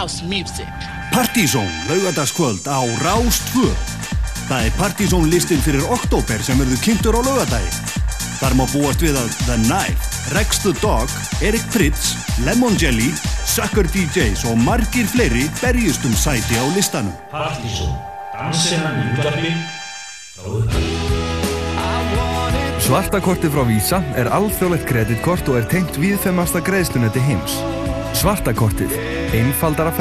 [0.00, 0.66] house music.
[1.12, 3.68] Partizón, laugadagskvöld á Rástvö.
[4.48, 7.68] Það er Partizón listin fyrir oktober sem verður kynntur á laugadagi.
[8.40, 10.00] Þar má búast við að The Knife,
[10.32, 11.12] Rex the Dog,
[11.44, 12.14] Erik Pritz,
[12.46, 13.10] Lemon Jelly,
[13.44, 17.12] Sucker DJs og margir fleiri berjust um sæti á listanum.
[17.28, 17.92] Partizón,
[18.32, 19.52] dansina í
[20.40, 20.96] frá upphæðu.
[22.80, 27.60] Svartakortið frá Visa er alþjóðlegt kreditkort og er tengt viðfemmasta greiðslunetti heims.
[28.14, 28.94] Svartakortið.
[29.34, 29.92] Einfaldara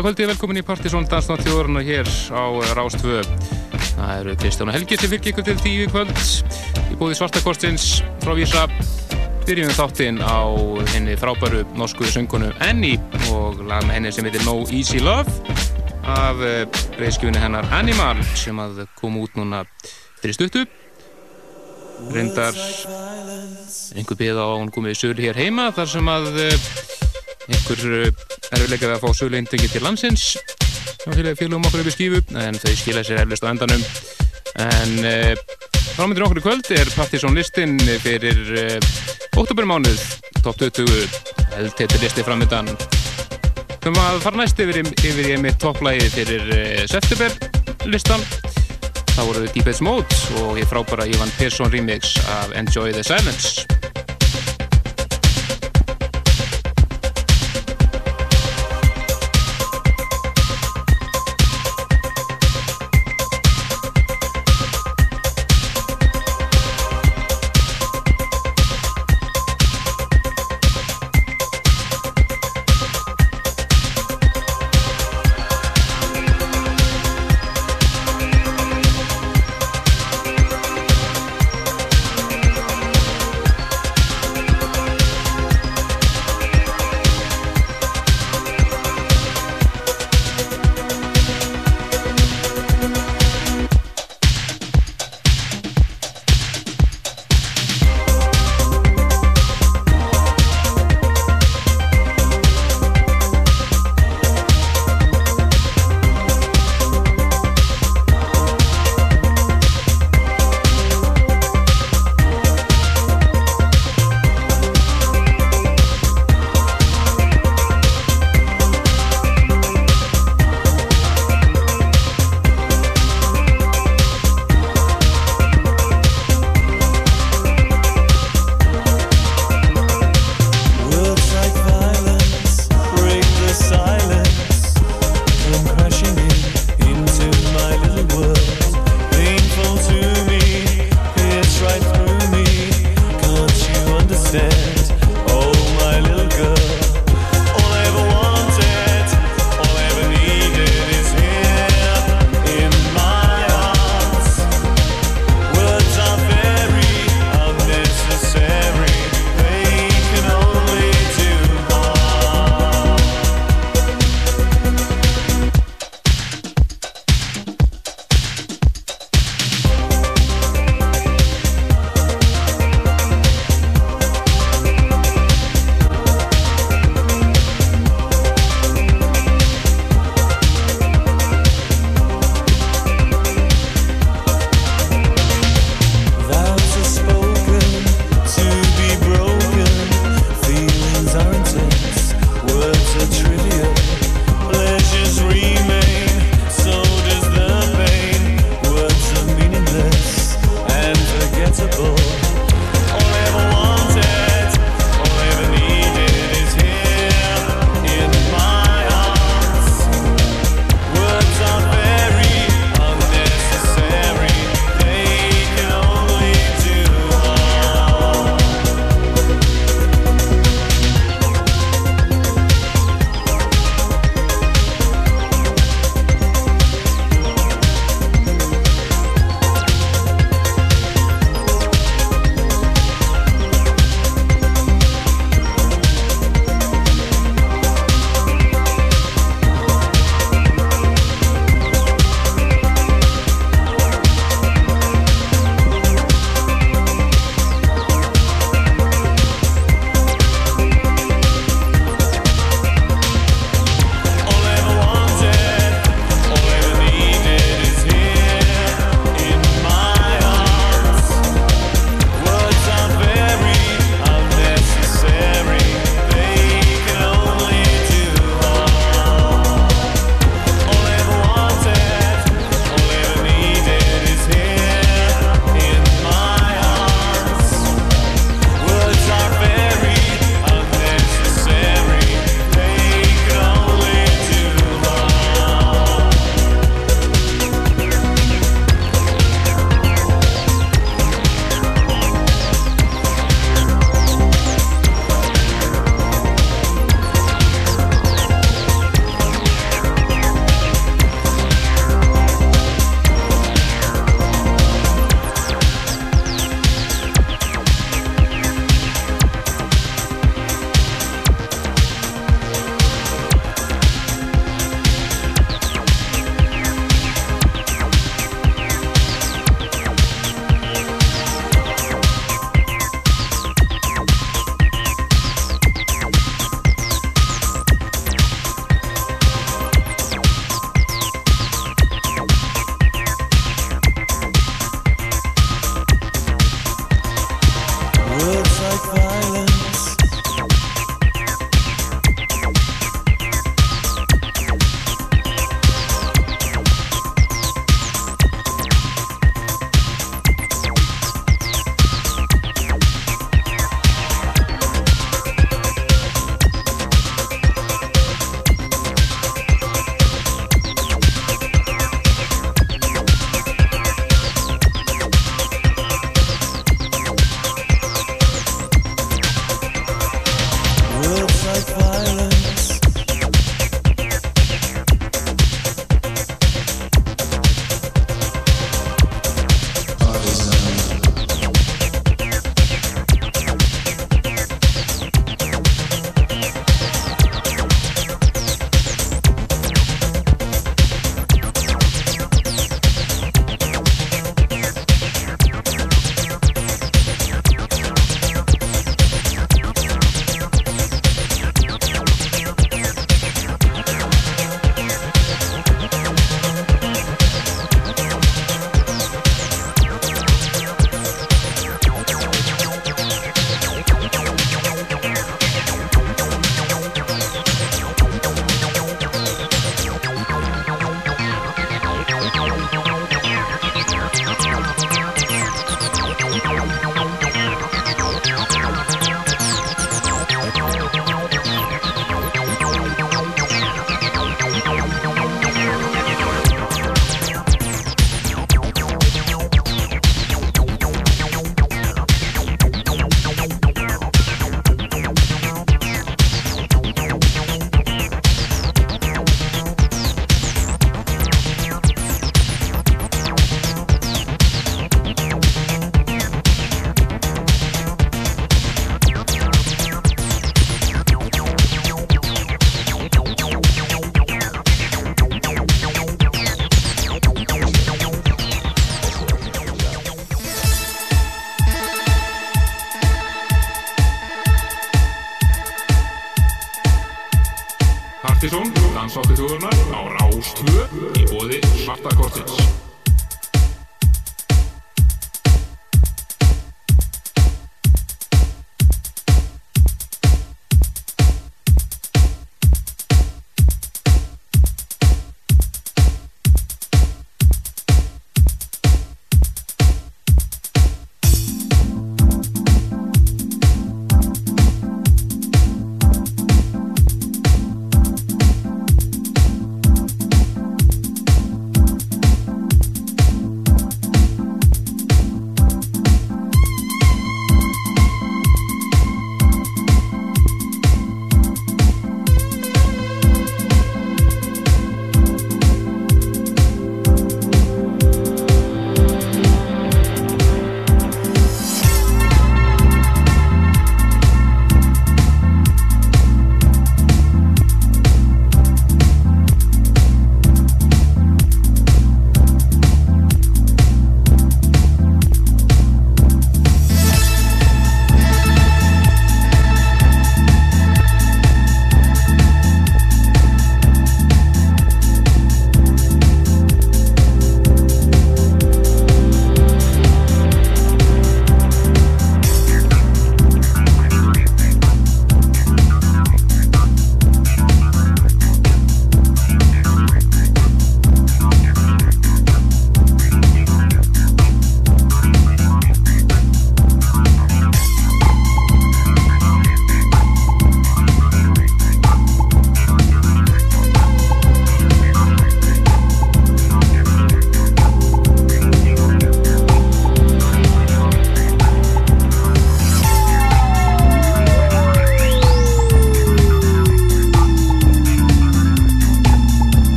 [0.00, 0.16] ferðalag.
[0.16, 2.44] kvöldi, velkomin í Partisón Dansnátt þjóðurna hér á
[2.74, 3.20] Rástvö.
[3.96, 6.12] Það eru Kristján og Helgi sem fylgir ykkur til tíu kvöld
[6.90, 8.66] í búði Svartakostins frá Vísa.
[9.44, 10.40] Byrjum við þáttinn á
[10.94, 13.00] henni frábæru norsku söngunu Annie
[13.34, 15.28] og lag með henni sem heitir No Easy Love
[16.08, 16.40] af
[16.96, 19.66] reyskjöfunni hennar Animal sem að kom út núna
[20.22, 20.64] fyrir stuttu.
[22.08, 22.56] Reyndar
[23.96, 26.32] einhver beða á hún komið í sölu hér heima þar sem að
[27.50, 28.14] einhver
[28.60, 30.24] erfiðleikaði að fá sögulegindengi til landsins.
[31.06, 33.84] Félagum okkur yfir skífu en þau skilja sér eflust á endanum.
[34.60, 35.14] En e,
[35.96, 38.66] frámyndir okkur í kvöld er Partizón listin fyrir e,
[39.40, 40.04] oktobermánuð
[40.44, 41.08] top 20
[41.60, 42.68] eldteitur listi framöndan
[43.80, 47.32] þau maður fara næst yfir, yfir í einmitt topplægi fyrir e, september
[47.88, 48.24] listan.
[49.16, 53.79] Þá voru Deepest Mode og ég frábæra Ivan Persson remix af Enjoy the Silence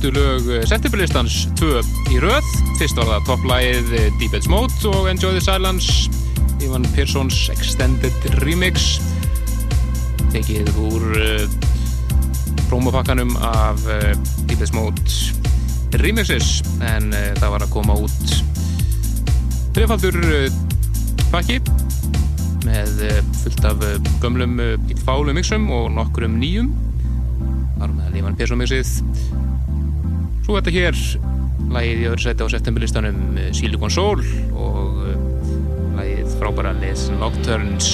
[0.00, 2.46] efstu lög eh, septemberlistans tvö í röð.
[2.78, 6.08] Fyrst var það topplægið eh, Deep Edge Mode og Enjoy the Silence
[6.64, 8.94] Ivan Pearsons Extended Remix.
[10.32, 11.44] Tekið úr uh,
[12.70, 13.84] promopakkanum af
[14.48, 16.62] Deep Edge Mode remixes.
[16.80, 18.36] En það var að koma út
[19.76, 20.16] trefaldur
[21.28, 21.60] pakki
[22.64, 23.04] með
[23.42, 23.84] fullt af
[24.24, 24.56] gömlum
[25.04, 26.72] fálu mixum og nokkrum nýjum.
[27.76, 28.96] Var með Lífan Persson mixið
[30.50, 30.96] svo þetta hér.
[31.70, 33.18] Lægið í öðru seti á septemberlistanum
[33.54, 34.22] Silicon Soul
[34.58, 34.96] og
[35.94, 37.90] lægið frábæra Les Nocturnes.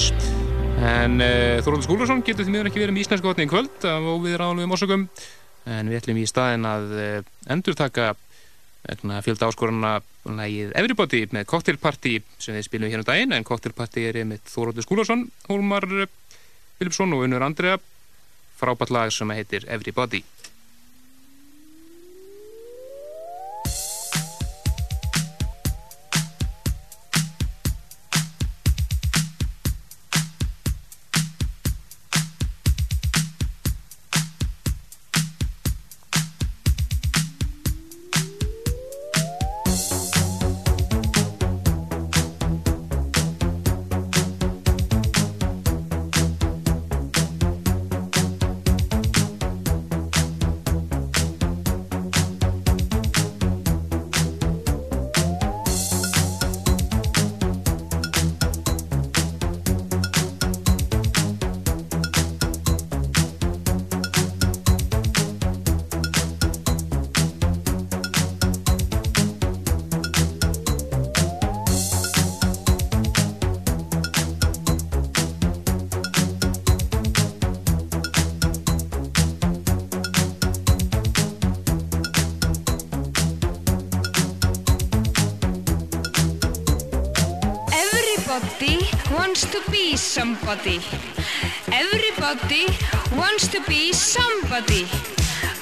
[0.81, 4.07] En uh, Þorvaldur Skúlason getur því miður ekki verið með íslensku vatni í kvöld af
[4.09, 5.03] óviðir áalvegum orsökum.
[5.69, 8.15] En við ætlum í staðin að uh, endurtaka
[8.87, 9.93] fjölda áskoruna
[10.25, 13.37] lægið Everybody með Cocktailparty sem við spilum hér um daginn.
[13.37, 15.85] En Cocktailparty er með Þorvaldur Skúlason Hólmar
[16.79, 17.77] Filipsson og Unur Andrea.
[18.57, 20.23] Frábært lag sem heitir Everybody
[90.47, 90.79] somebody.
[91.73, 92.67] Everybody
[93.17, 94.87] wants to be somebody.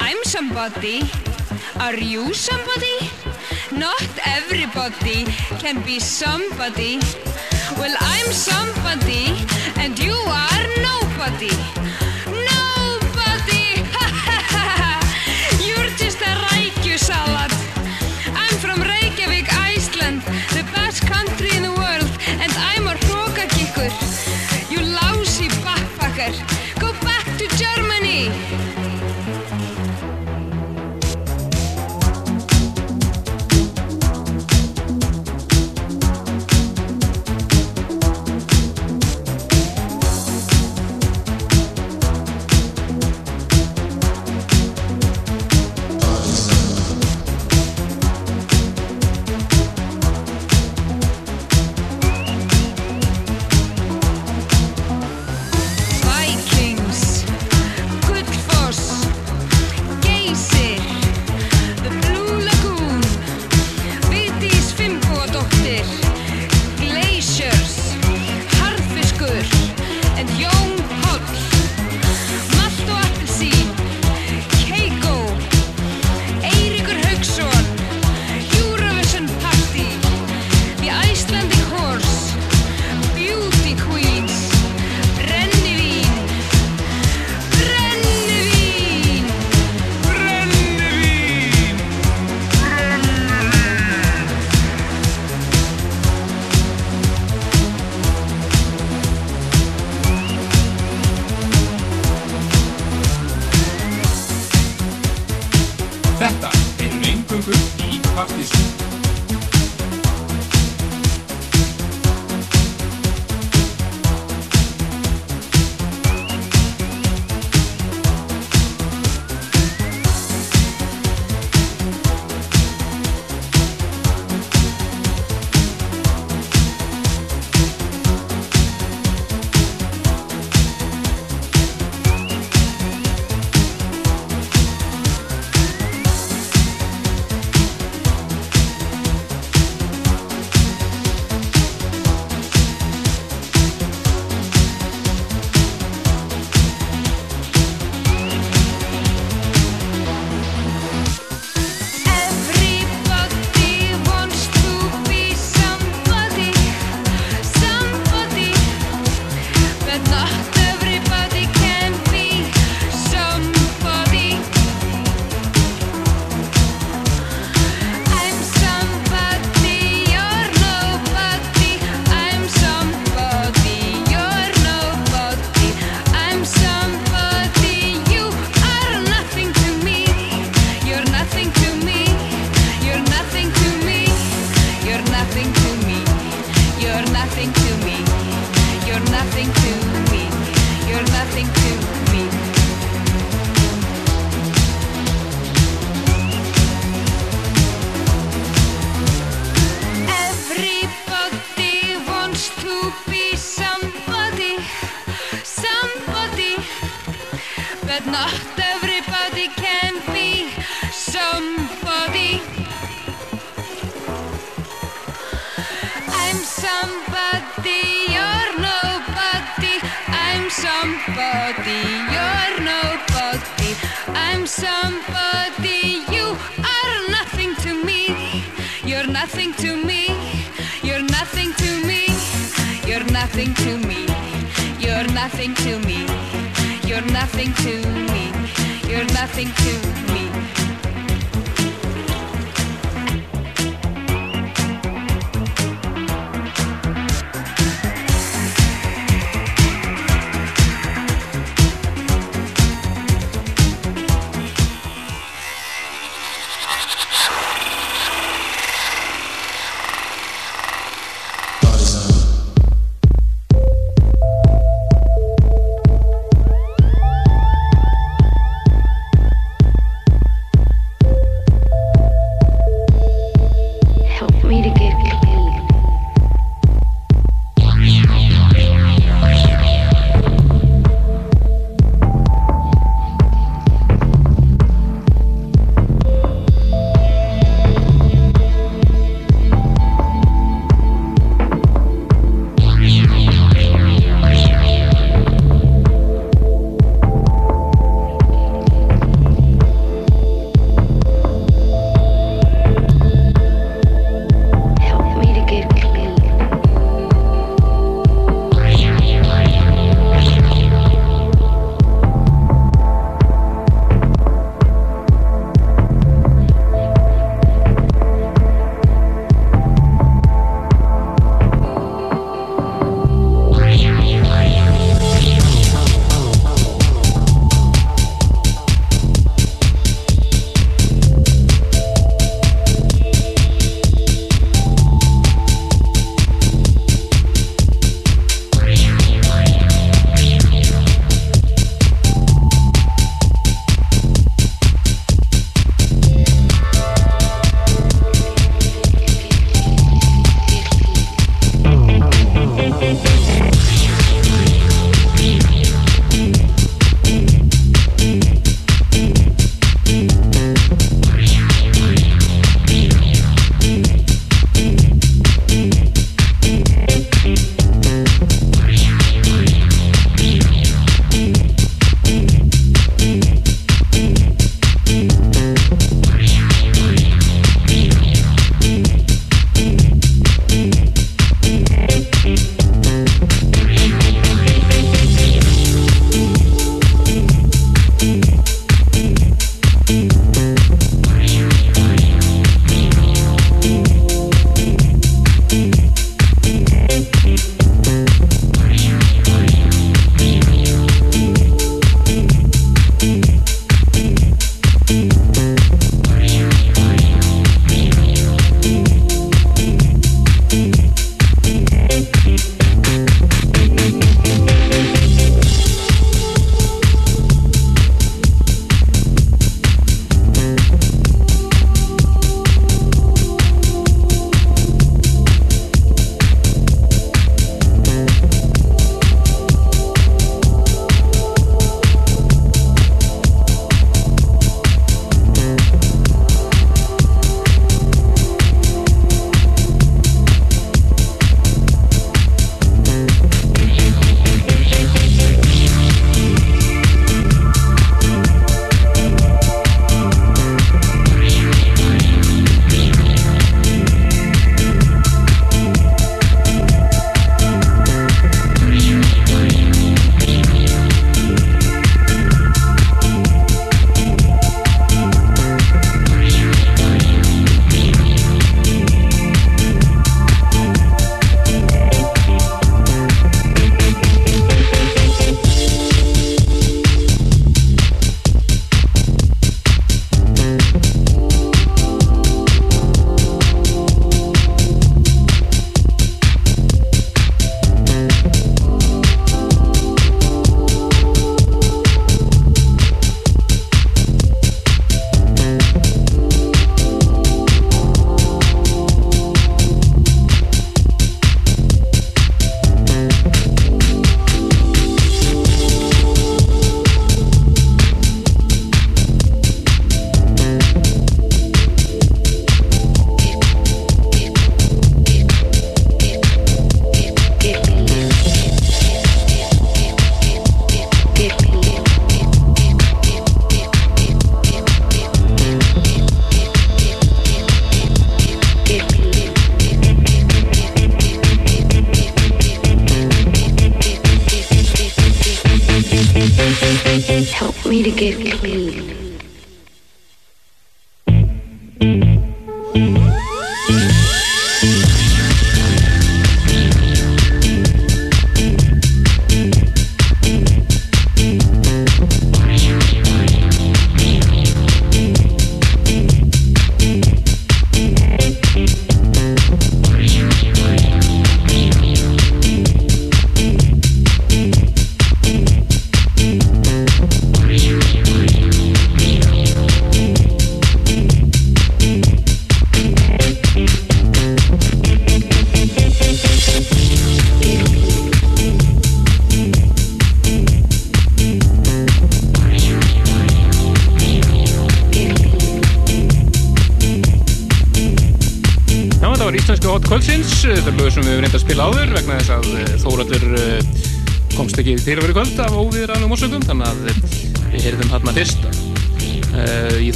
[0.00, 1.02] I'm somebody.
[1.78, 2.96] Are you somebody?
[3.72, 5.26] Not everybody
[5.60, 6.98] can be somebody.
[7.76, 9.36] Well, I'm somebody
[9.76, 11.89] and you are nobody.
[108.26, 108.69] papier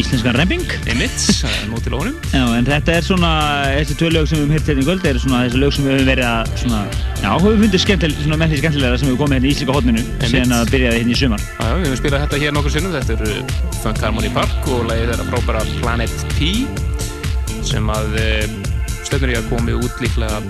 [0.00, 1.16] íslenskan remping Emmitt,
[1.70, 2.16] nót til honum.
[2.32, 3.32] Já, en þetta er svona,
[3.76, 5.86] þessi tvö lög sem við höfum hýrt hérna í kvöld eru svona þessi lög sem
[5.86, 6.80] við höfum verið að svona,
[7.20, 10.04] já, höfum fundið skemmtileg, svona með því skemmtilega sem við komum hérna í Íslika hotninu
[10.24, 11.46] síðan að byrjaði hérna í sumar.
[11.46, 14.68] Já, já, við höfum spilað þetta hér nokkur sinnum, þetta er uh, Funk Harmony Park
[14.72, 16.52] og lagið þeirra frábæra Planet P
[17.68, 18.60] sem að uh,
[19.06, 20.40] stefnir í að komi út líklega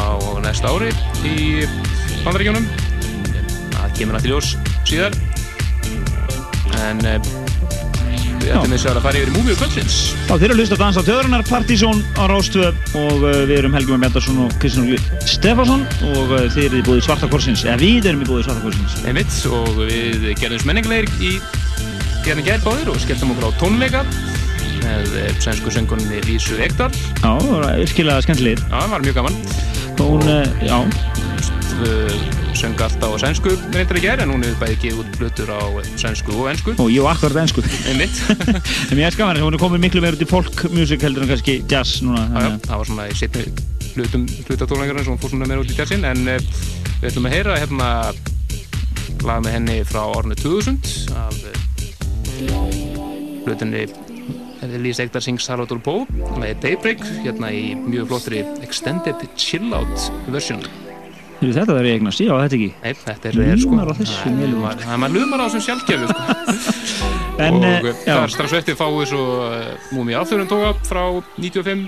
[0.00, 0.08] á
[0.44, 0.90] næsta ári
[1.26, 1.66] í
[2.24, 2.66] bandaríkjónum.
[3.74, 4.54] Það kemur náttúrulega ljós
[4.88, 5.14] síðar.
[6.80, 7.02] En
[8.60, 9.98] uh, við ætlum þess að fara yfir í múmiu kvöldsins.
[10.28, 13.56] Já, þeir eru að hlusta að dansa á Tjöðrunar, Partizón á Rástvö og uh, við
[13.58, 17.80] erum Helgi Mjöndarsson og Kristján Óli Stefansson og uh, þeir eru í búið Svartakorsins, eða
[17.80, 19.00] við erum í búið Svartakorsins.
[19.08, 21.36] Einmitt, og við gerðum smenningarleir í
[22.26, 24.04] gerðin gærbáðir og skelltum okkur á tónleika
[24.80, 26.90] með eh, sænsku söngunni Lísu Ekdal.
[27.20, 28.60] Já, það var virkilega skemmtilegir.
[28.66, 29.40] Já, það var mjög gaman.
[30.00, 30.22] Hún,
[31.80, 35.48] uh, söng alltaf á sænsku reyndar í gerð en hún hefur bæði gefið út blutur
[35.48, 35.60] á
[35.96, 37.62] sænsku og ensku og ég var akkurat ennsku.
[37.88, 38.18] einmitt
[38.90, 41.54] en mér er skaman hún er komið miklu meir út í folkmusik heldur en kannski
[41.70, 42.26] jazz núna.
[42.28, 43.46] já, já, það var svona í setni
[43.94, 46.36] hlutum hlutatónleikarinn sem hún fór svona meira út í jazzin en uh,
[47.00, 47.88] við ætlum að heyra hérna
[49.24, 51.56] lag með henni frá árinu 2000 af uh,
[53.46, 53.86] hlutinni
[54.84, 56.04] Lise Ekdal sings Salvador Bó
[56.36, 60.89] með Daybreak hérna í mjög flottri Extended Chill Out
[61.40, 62.70] Heyrðu, Þetta verður ég eignar síðan á þetta ekki.
[62.82, 65.14] Nei, þetta er, er sko Lumar á þessu, það er- mjög maður- það er maður
[65.20, 66.22] lumar á þessum sjálfgefu sko.
[67.40, 68.12] En, og eh, uh, já.
[68.12, 71.04] það er strax eftir fáið svo uh, Múmi Alþjóðun tóka frá
[71.40, 71.86] 95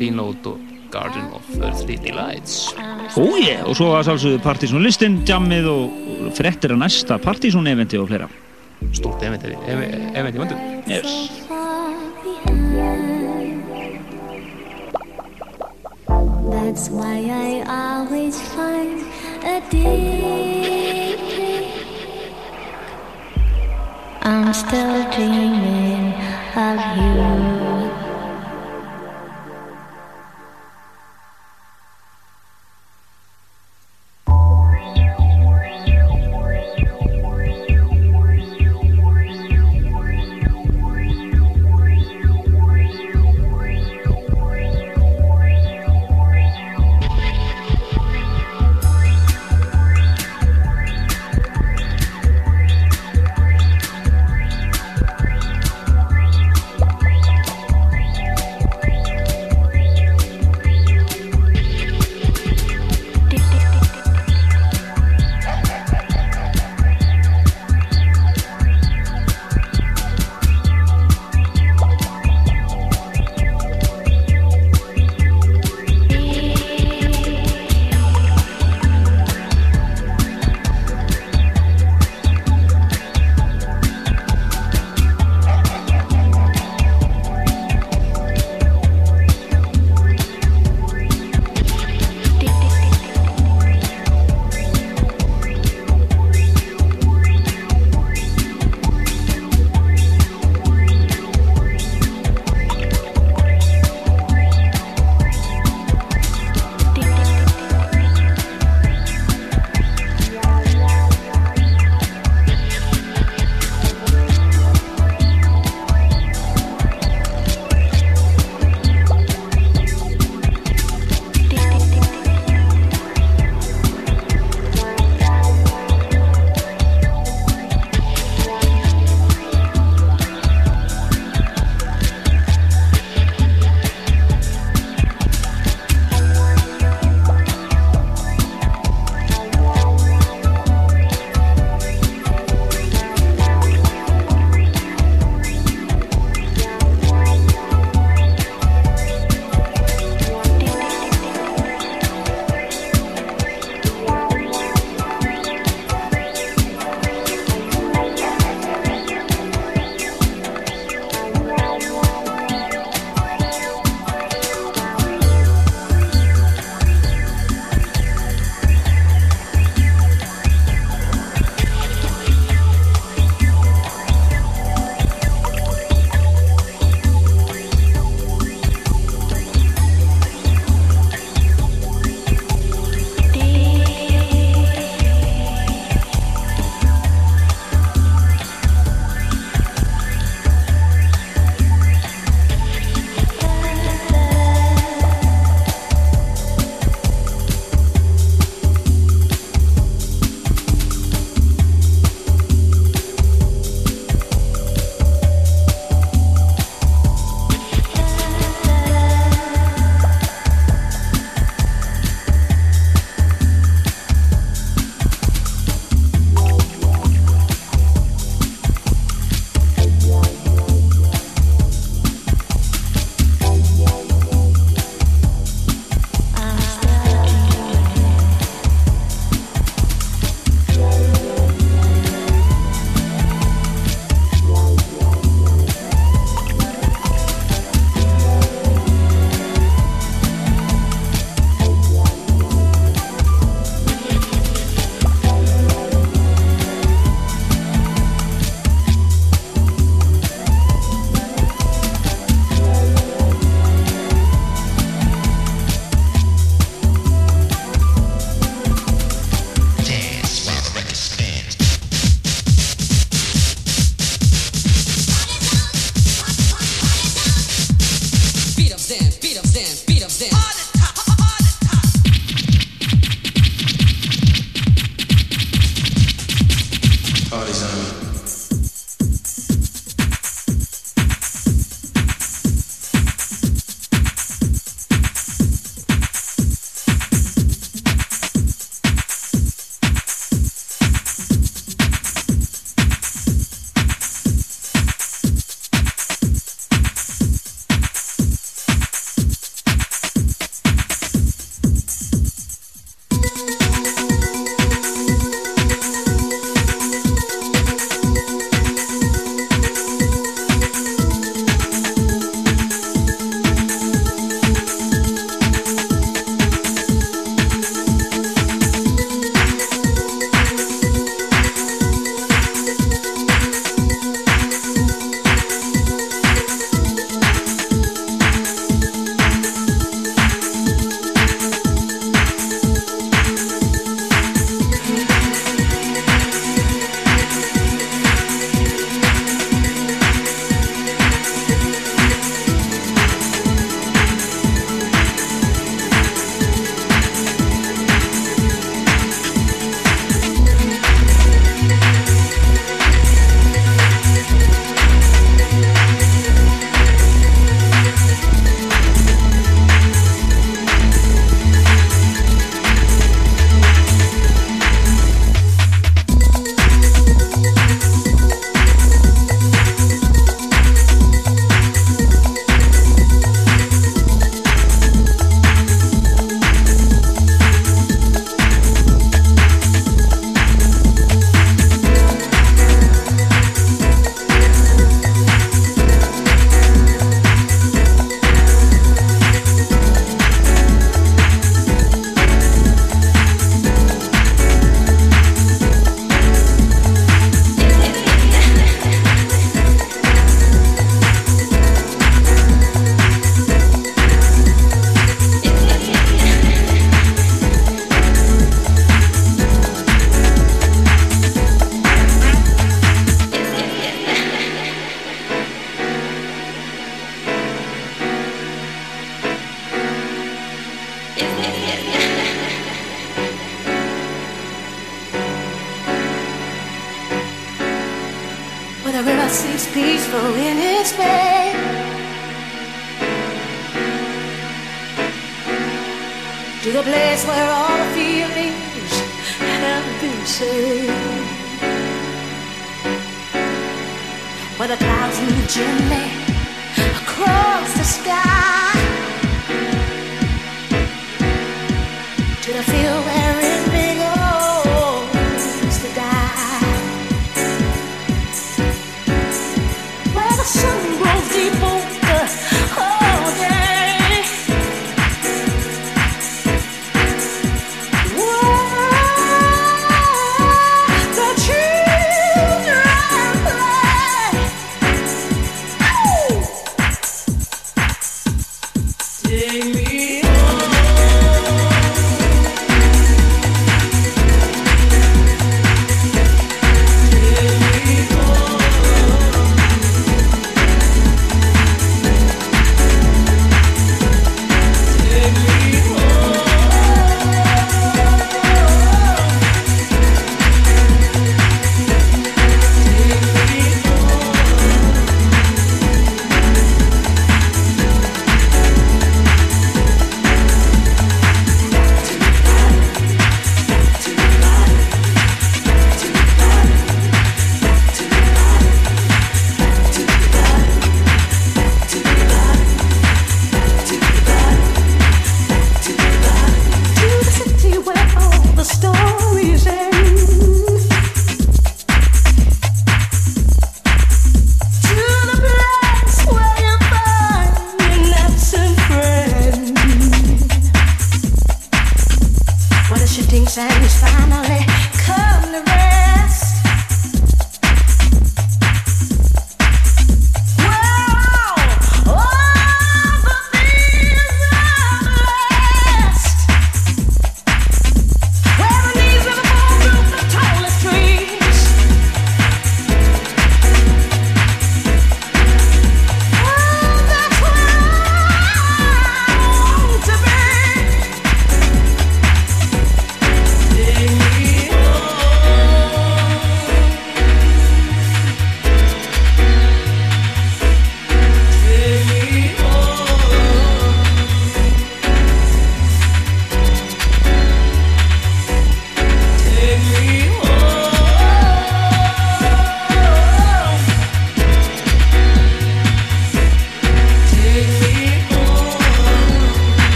[0.00, 0.58] Dínót og
[0.90, 2.72] Garden of Earthly Delights
[3.14, 8.00] Ó ég, og svo að sálsögðu Partizón listin, jammið og frettir að næsta Partizón eventi
[8.02, 8.26] og fleira.
[8.90, 10.58] stórt event event í vöndum
[10.90, 12.65] Yes.
[16.48, 19.00] That's why I always find
[19.42, 21.16] a deep
[24.22, 26.14] I'm still dreaming
[26.54, 27.85] of you.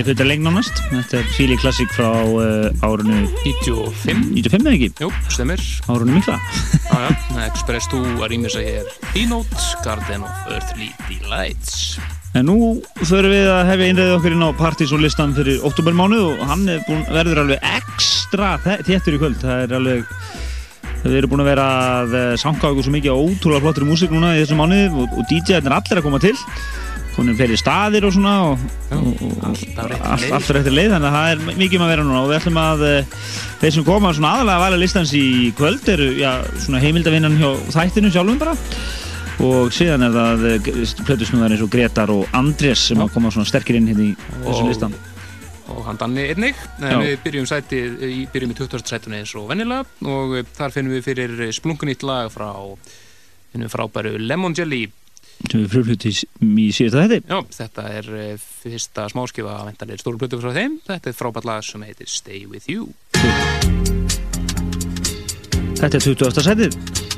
[0.00, 0.78] Alveg fyrir lengt nánast.
[0.88, 4.88] Þetta er Fíli Classic frá uh, árinu 95 95 eða ekki?
[5.04, 6.38] Jú, stemir Árinu mikla.
[6.90, 12.00] Já, já, Express 2 að rýmja sig hér Keynote, Garden of Earthly Delights
[12.34, 12.56] En nú
[13.06, 17.42] förum við að hefja einræðið okkur inn á partysónlistan fyrir oktobermánu og hann búin, verður
[17.44, 19.40] alveg ekstra þéttur í kvöld.
[19.42, 20.12] Það er alveg,
[21.06, 21.66] við erum búin að vera
[22.02, 25.16] að eh, sanga okkur svo mikið á ótrúlega flottir músík núna í þessum mánuði og,
[25.18, 26.36] og DJ-arnir allir að koma til.
[27.20, 28.62] Konum fleiri staðir og svona og,
[28.96, 30.94] og, og alltaf réttir leið.
[30.94, 33.16] þannig að það er mikið um að vera núna og við ætlum að eh,
[33.60, 35.24] þeir sem koma svona aðalega að væla listans í
[35.58, 36.30] kvöld eru já,
[36.64, 38.54] svona heimildavinnan hjá þættinu sjálfum bara.
[39.44, 40.46] Og síðan er það
[41.04, 44.14] plötusnúðar eins og Gretar og Andrés sem að koma svona sterkir inn hérna í
[44.46, 44.96] þessum listan.
[45.74, 46.62] og hann Danni einnig.
[46.80, 48.86] Við byrjum sætið í, byrjum í 20.
[48.94, 52.48] sætuna eins og vennilega og eh, þar finnum við fyrir splunkunýtt lag frá
[53.52, 54.86] við frábæru Lemon Jelly
[55.48, 60.20] sem við frumflutti í síðasta þetta Já, þetta er uh, fyrsta smáskifa að vendanlega stóru
[60.20, 60.80] plötu frá þeim.
[60.88, 62.90] Þetta er frábært lag sem heitir Stay With You.
[65.80, 66.44] Þetta er 20.
[66.44, 67.09] setið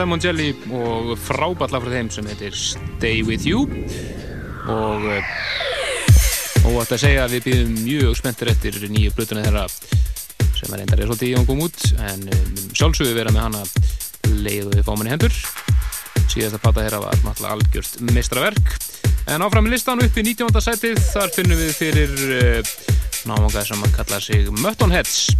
[0.00, 3.66] Lemon Jelly og frábært lag frá þeim sem heitir Stay With You.
[4.70, 5.34] Og eh,
[6.60, 9.64] og þetta segja að við býðum mjög spenntir eftir nýju blötuna þeirra
[10.56, 13.62] sem er endar er svolítið í og kom út en um, sjálfsögðu vera með hana
[14.44, 15.36] leið og við fáum henni hendur.
[16.30, 18.74] Síðast að pata þeirra var náttúrulega algjört mestraverk
[19.30, 20.64] en áfram í listan upp í 19.
[20.64, 22.74] sætið þar finnum við fyrir uh,
[23.28, 25.39] námanga sem að kalla sig Muttonheads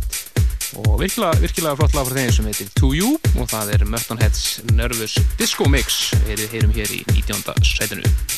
[0.80, 4.44] og virkilega, virkilega flott lag frá þeim sem heitir To You og það er Muttonheads
[4.72, 7.64] Nervous Disco Mix við heyrum hér í 19.
[7.66, 8.29] sætinu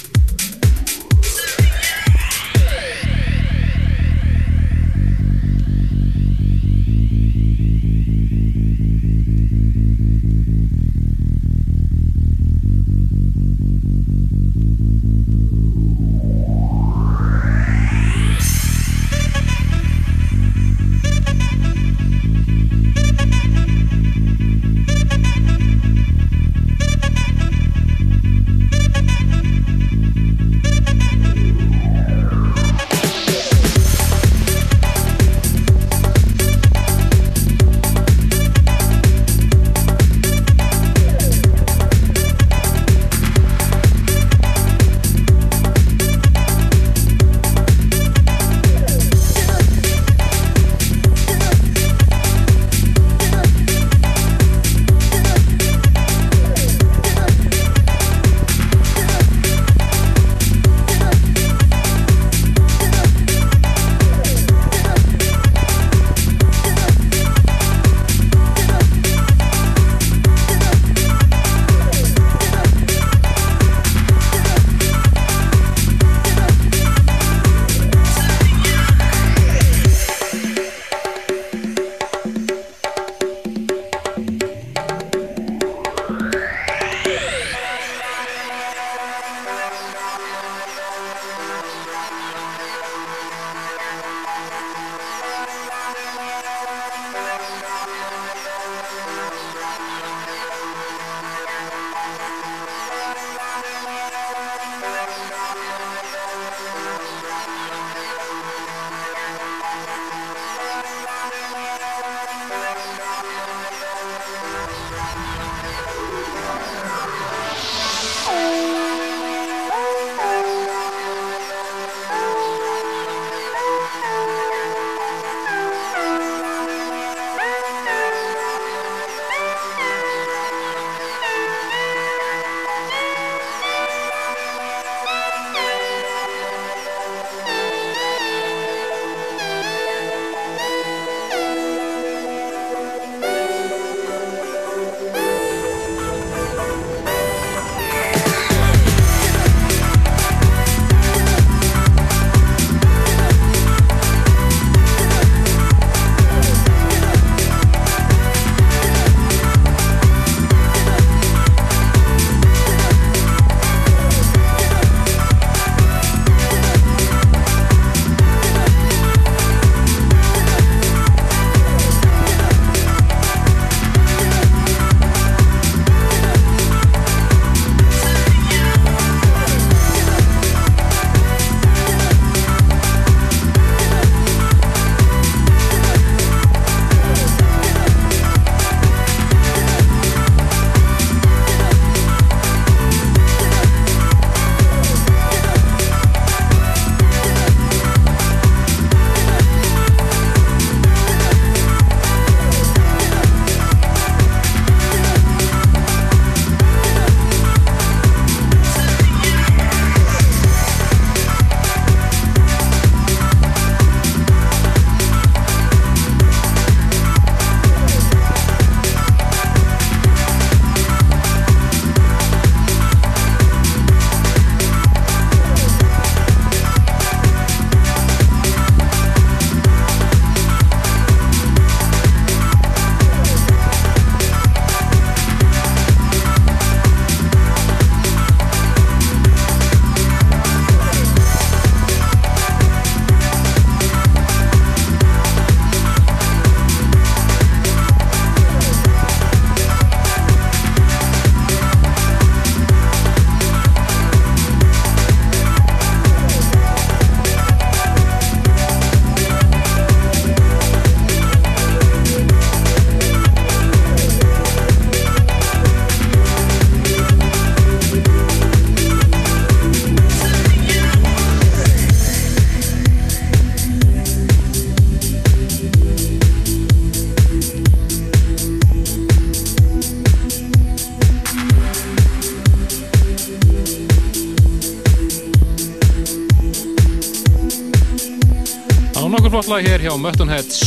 [289.83, 290.59] hér hjá Muttonheads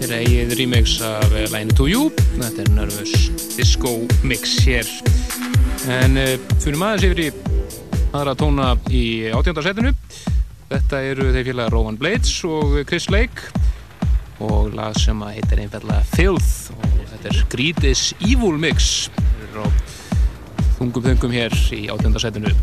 [0.00, 2.08] þeirra eigið remix af eh, Line to You.
[2.34, 3.92] Þetta er Nervous Disco
[4.26, 4.88] Mix hér.
[5.94, 7.28] En uh, fyrir maður sér í
[8.10, 9.92] aðra tóna í átjöndarsetinu
[10.72, 13.54] þetta eru þeir félagar Rowan Blades og Chris Lake
[14.42, 16.74] og lag sem að heitir einfallega Filth.
[16.74, 19.06] Og þetta er Greed is Evil Mix.
[20.80, 22.56] Þungum þungum hér í átjöndarsetinu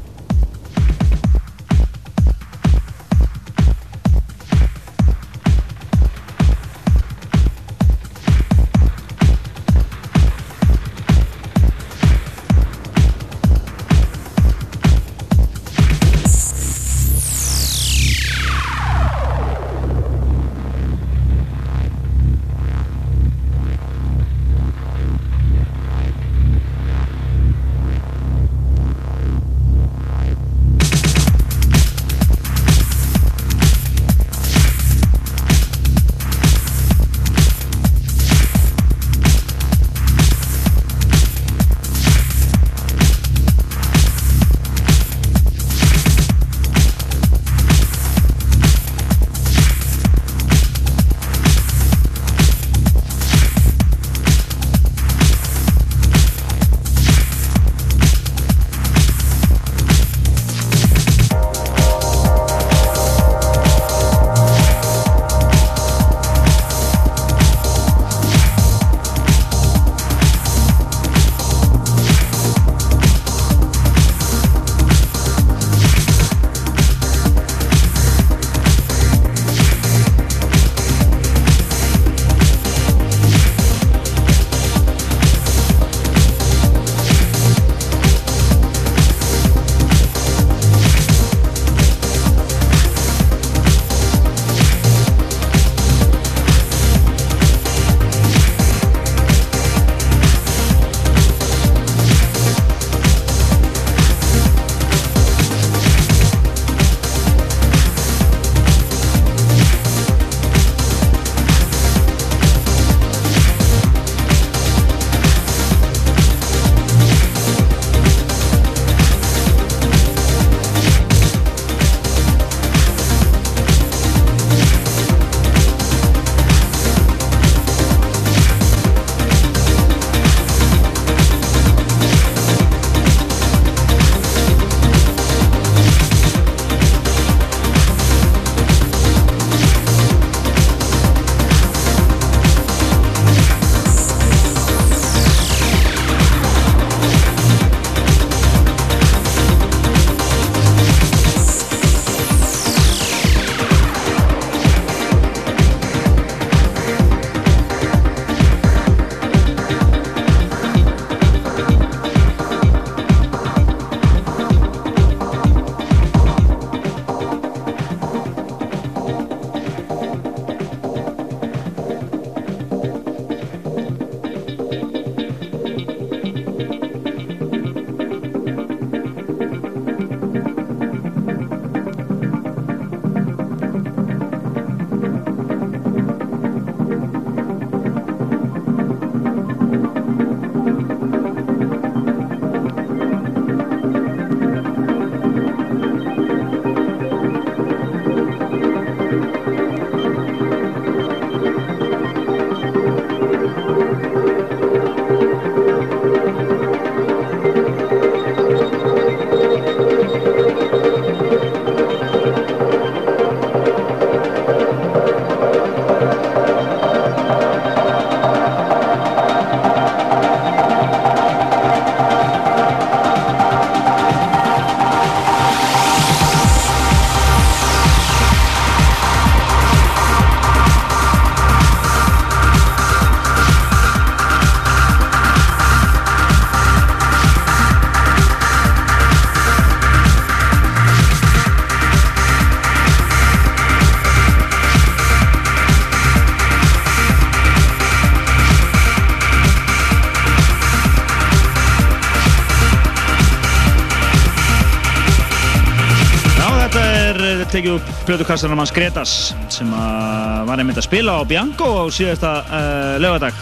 [257.57, 259.11] tekið upp plötukassanum hans Gretas
[259.49, 263.39] sem að var einmitt að spila á Bianco á síðasta uh, lögadag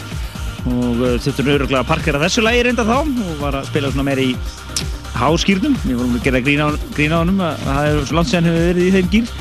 [0.72, 4.06] og uh, þurftum auðvitað að parkera þessu lægi reynda þá og var að spila svona
[4.08, 4.30] meir í
[5.16, 5.76] háskýrnum.
[5.82, 8.86] Við vorum að gera grína á, honum að það er svo langt séðan hefur verið
[8.86, 9.34] í þeim gýr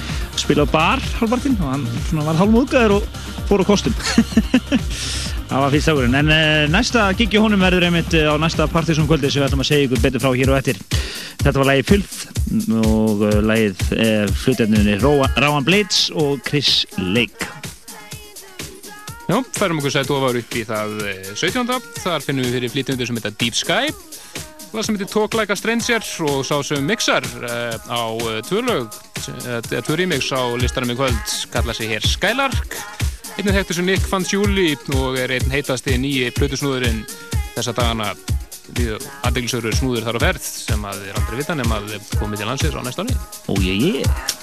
[0.44, 3.10] spilaði á bar halvpartinn og hann svona var hálfmúðgæður og
[3.48, 3.96] fór á kostum.
[5.46, 9.08] Það var fyrst ákurinn en uh, næsta gigi honum verður einmitt uh, á næsta partysón
[9.08, 10.84] kvöldi sem við ætlum að segja ykkur betur frá hér og eftir.
[11.46, 12.15] Þetta var lagið Filth
[12.82, 17.50] og uh, lagið uh, flutendunni Ráan Blades og Chris Lake.
[19.26, 21.70] Já, færum okkur sætt ofar upp í það eh, 17.
[22.04, 23.90] Þar finnum við fyrir flýtundur sem heita Deep Sky.
[24.70, 28.94] Það sem heitir Talk Like a Stranger og sá sem mixar uh, á uh, tvörlög
[29.26, 32.78] eða tvör remix á listanum í kvöld kalla sig hér Skylark.
[33.36, 37.02] Einnig þekktur sem Nick Fanciulli og er einn heitasti nýji plötusnúðurinn
[37.56, 38.14] þessa dagana.
[38.78, 40.52] Við aðdeglisöru snúður þar á ferð
[40.92, 43.20] að er aldrei vita nema að komið til landsins á næsta ári.
[43.50, 44.35] Oh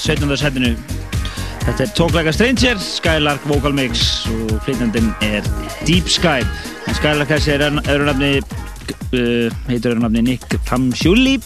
[0.00, 0.36] 17.
[0.40, 0.72] setinu.
[1.60, 5.44] Þetta er Talk Like a Stranger, Skylark Vocal Mix og flytjandinn er
[5.84, 6.40] Deep Sky.
[6.88, 11.36] En Skylark þessi er öðrunafni, uh, heitur öðrunafni Nick Famsjúli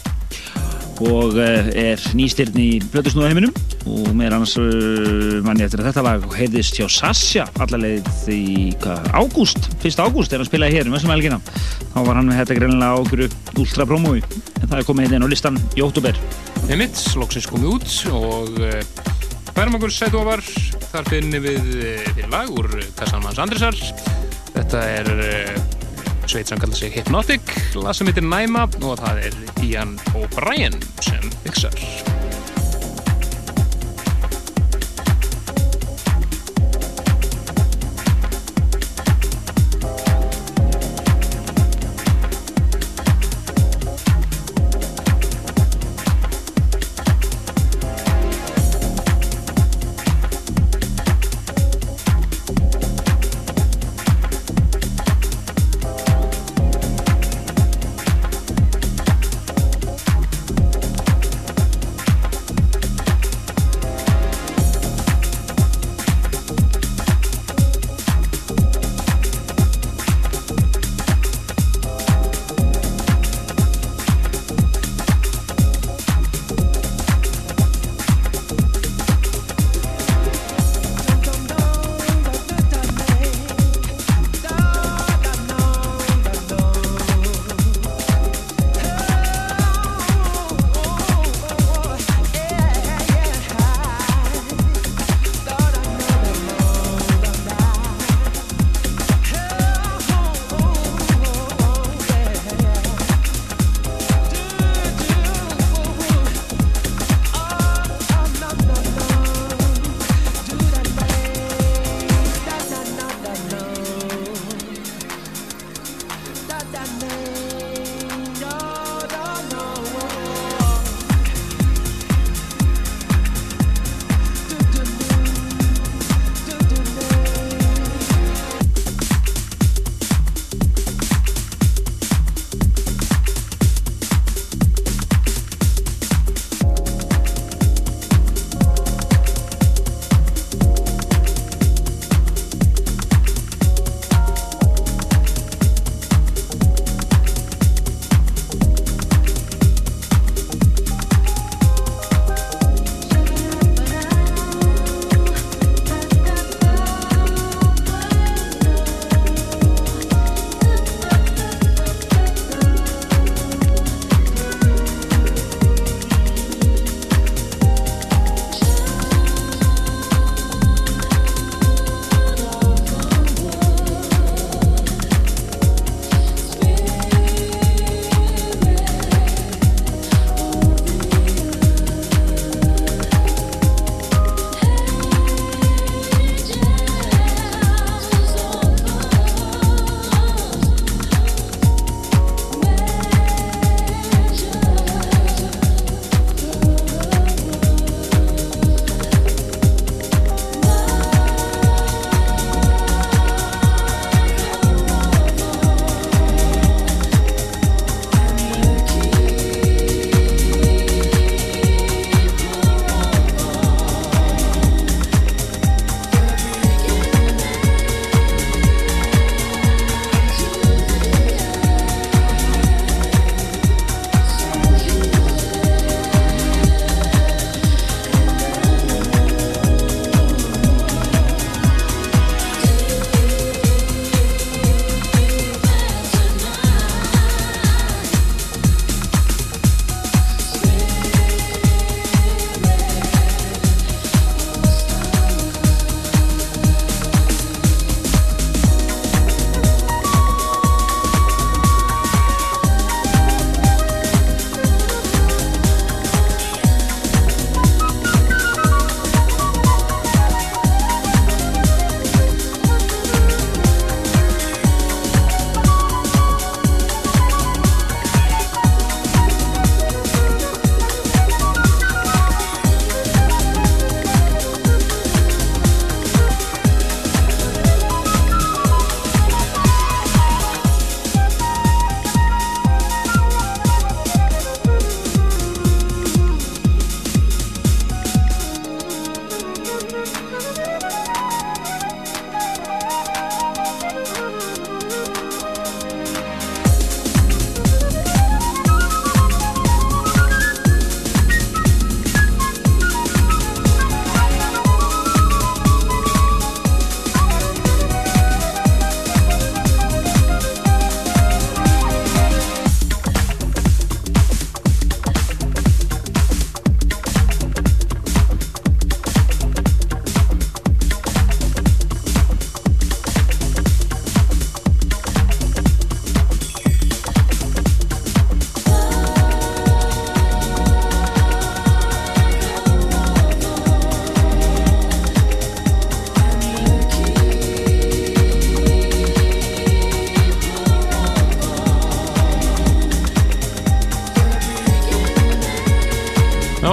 [1.03, 3.51] og uh, er nýstyrn í blötusnúða heiminum
[3.91, 8.71] og meðan annars uh, manni eftir að þetta lag heyrðist hjá Sasha allarleið í
[9.11, 9.99] ágúst, 1.
[9.99, 11.41] ágúst er hann spilaði hér um þessum helgina
[11.91, 13.27] þá var hann með þetta greinlega á okkur
[13.59, 16.15] ultra promói en það er komið hérna á listan í óttúber
[16.65, 18.79] Einmitt, loksins komið út og uh,
[19.53, 20.41] færum okkur sætu ofar.
[20.91, 23.77] Þar finnum við uh, fyrir lag úr Kassanmanns Andrisar
[24.55, 25.09] þetta er
[26.25, 27.53] sveit sem kallar sig Hypnotic.
[27.77, 31.24] Lag sem heitir Næma og það er Ian O'Brien sem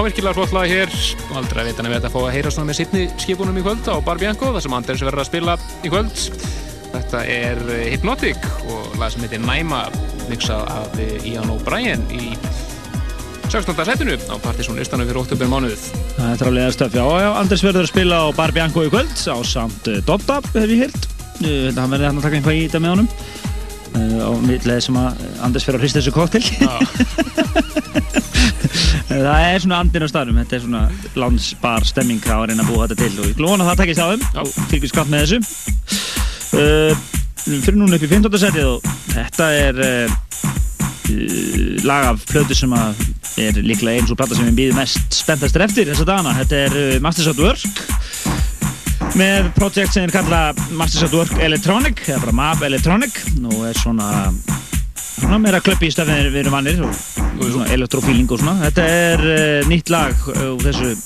[0.07, 0.91] virkilega flott lag hér.
[1.37, 3.97] Aldrei að vita nefnir að fá að heyra svona með sittni skipunum í kvöld á
[4.05, 6.23] Barbianco þar sem Anders verður að spila í kvöld.
[6.93, 9.85] Þetta er eh, Hypnotic og lag sem heitir Næma
[10.29, 12.33] mixað af eh, Ian O'Brien í
[13.49, 13.77] 16.
[13.85, 15.49] setinu á Partizón listanum fyrir 8.
[15.49, 18.93] mánuð Það er alveg stöf, já, já, Anders verður að spila á Bar Bianco í
[18.93, 19.13] kvöld.
[19.13, 21.11] Á samt uh, Dobdab, hef ég hýrt
[21.45, 23.13] uh, hann verður hann að taka einhvað í þetta með honum.
[23.93, 26.41] Á millið sem að Anders fyrir að hrista þessu koktel
[29.13, 30.83] það er svona andin á staðnum þetta er svona
[31.19, 34.11] landsbar stemming að reyna að búa þetta til og ég glóna að það takkist á
[34.13, 35.39] þeim og fylgjum skatt með þessu
[36.59, 36.93] uh,
[37.43, 38.39] fyrir núna upp í 15.
[38.45, 40.07] setið og þetta er uh,
[41.85, 43.03] lag af plötu sem að
[43.43, 46.35] er líklega eins og plata sem við býðum mest spenntastur eftir þessa dagana.
[46.43, 47.63] Þetta er uh, Masters at Work
[49.19, 50.43] með projekt sem er kalla
[50.79, 54.09] Masters at Work Electronic eða bara MAB Electronic og er svona
[55.23, 58.59] svona meira klöppi í stafnir við erum vannir og elektrofíling og svona.
[58.67, 60.97] Þetta er uh, nýtt lag uh, úr þessu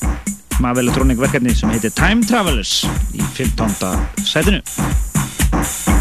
[0.64, 2.78] MAB Electronic verkefni sem heitir Time Travelers
[3.12, 3.76] í 15.
[4.24, 5.95] sætinu.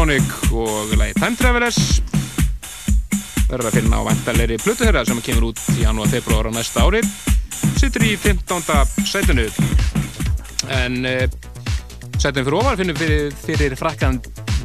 [0.00, 1.78] Af Electronic og lagi Time Travelers.
[3.50, 6.86] Verður að finna á vantarleiri plötu þeirra sem kemur út í janúar, februar á næsta
[6.86, 7.02] ári.
[7.76, 8.62] Sittur í 15.
[9.04, 9.44] sætunu
[10.72, 11.26] en uh,
[12.16, 14.20] sætun fyrir ofar finnum fyrir, fyrir frakkan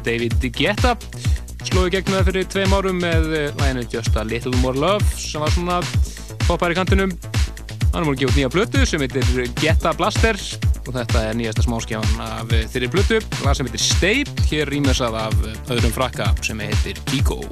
[0.06, 0.94] David Guetta.
[1.66, 5.44] Slóði gegn það fyrir tveim árum með uh, læginu Just a Little More Love sem
[5.44, 5.82] var svona
[6.46, 7.12] poppar í kantinum.
[7.92, 10.40] Hann gefa út nýja plötu sem heitir Guetta Blaster
[10.86, 13.22] og þetta er nýjasta smáskjáðan af þeirri plötu.
[13.44, 17.42] Lag sem heitir Stay hér rýmessað af öðrum frakka sem heitir Kiko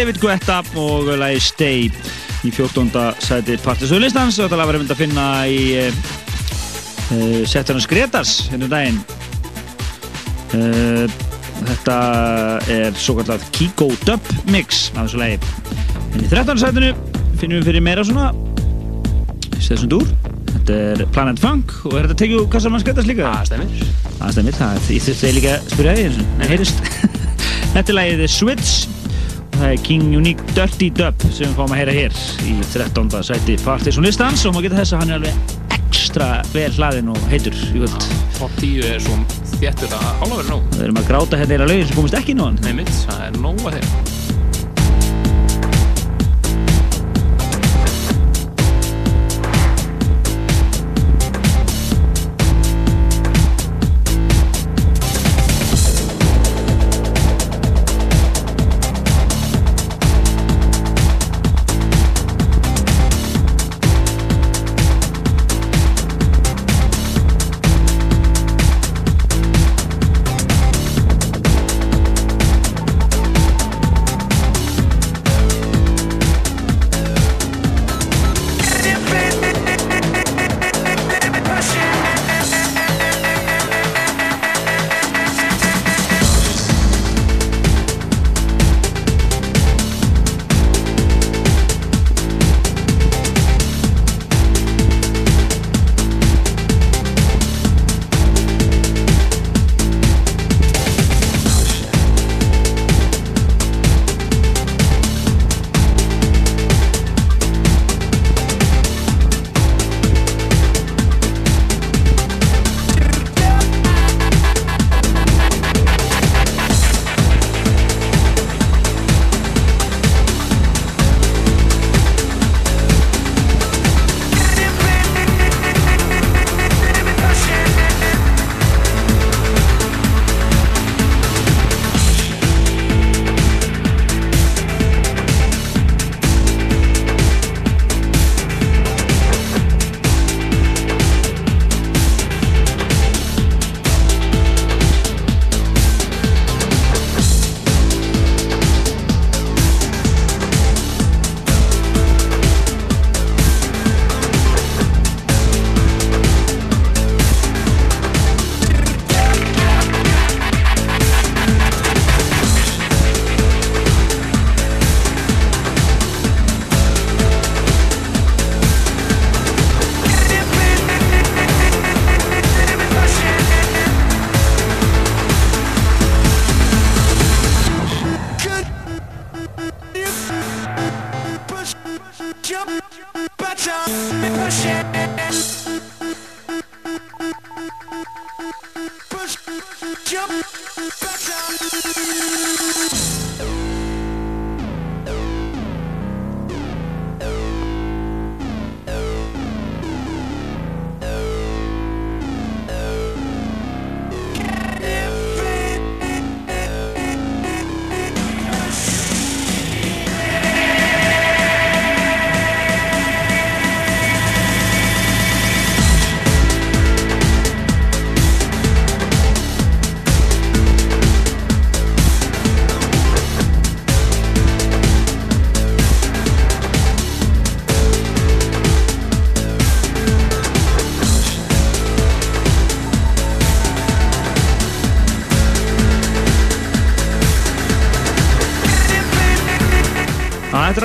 [0.00, 1.88] David Guetta og lagi Stay
[2.46, 2.86] í 14.
[3.20, 5.98] sæti Partisöðlistans og þetta lag var að finna í uh,
[7.12, 9.00] uh, Settarnas Gretars hérna um daginn
[10.56, 11.18] uh,
[11.66, 11.96] þetta
[12.72, 16.62] er svo kallat Kiko Dub Mix af þessu lagi en í 13.
[16.62, 16.94] sætinu
[17.42, 18.30] finnum við fyrir meira svona
[19.58, 20.06] þessum dúr
[20.54, 23.34] þetta er Planet Funk og er þetta tekið úr Kassamanns Gretars líka?
[23.42, 26.08] Það stemmir Það stemmir, það ég þurfti líka að spyrja því
[26.40, 26.82] Nei, heyrist
[27.74, 28.99] Þetta er lagið The Switch
[29.60, 33.10] það er King Unique Dirty Dub sem við fáum að heyra hér í 13.
[33.26, 37.26] sæti Partiðsson listans og maður getur þess að hann er alveg ekstra vel hlaðinn og
[37.32, 38.08] heitur í kvöld.
[38.38, 39.18] Top 10 er svo
[39.56, 40.70] þéttur að hálfa verið nóg.
[40.78, 42.62] Við erum að gráta hérna eira lögin sem komist ekki í nóðan.
[42.64, 44.09] Nei mitt, það er nóg að þeirra.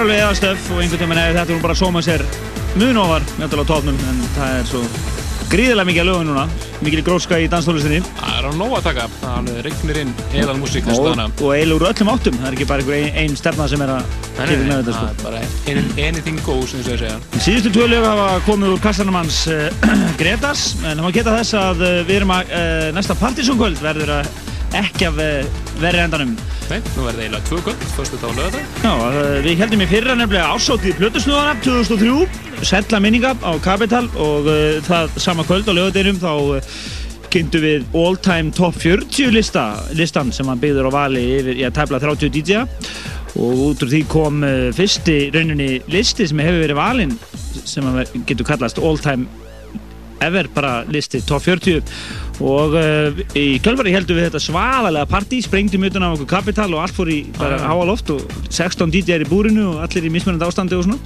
[0.06, 2.22] Er alveg eðastöf og einhvern veginn hefði þetta voru bara að sóma sér
[2.78, 4.82] mun ofar mjöndal á tópnum en það er svo
[5.50, 6.44] gríðilega mikið að lögum núna
[6.86, 10.12] mikið gróska í danstólustinni Það er á nóg að taka, það er regnir inn
[10.44, 11.26] eðal músík og, dana.
[11.42, 13.94] og eiginlega úr öllum áttum það er ekki bara einhver ein, ein stefna sem er
[13.96, 15.10] að gefa með þetta það sko.
[15.10, 15.42] er bara
[15.74, 17.42] any- anything goes, eins og ég segja.
[17.48, 21.58] Síðustu tvö lög hafa komið úr kassanum hans uh, Gretas en það má geta þess
[21.64, 24.30] að uh, við erum að uh, næsta partysónkvöld verður að
[24.86, 28.94] ekki uh, verri endanum Nei, nú það eiginlega tvö kvöld, fyrstu þá lögða Já,
[29.46, 35.20] við heldum í fyrra nefnilega ásótið Plötusnúðana 2003 Sella minninga á Capital og uh, það
[35.22, 36.80] sama kvöld á lögadeinum þá uh,
[37.30, 41.70] kynntu við All Time Top 40 lista, listan sem hann byggður á vali yfir, já,
[41.76, 42.66] tæpla 30 DJ
[43.36, 47.18] og út úr því kom uh, fyrsti rauninni listi sem hefur verið valinn
[47.62, 49.30] sem að getur kallast All Time
[50.28, 51.82] ever bara listi top 40
[52.44, 56.82] og uh, í kjölfari heldum við þetta svaðalega partí, sprengtum utan á okkur kapital og
[56.84, 57.70] allt fór í bara Ah.
[57.72, 61.00] háa loft og 16 DJ er í búrinu og allir í mismunandi ástandi og svona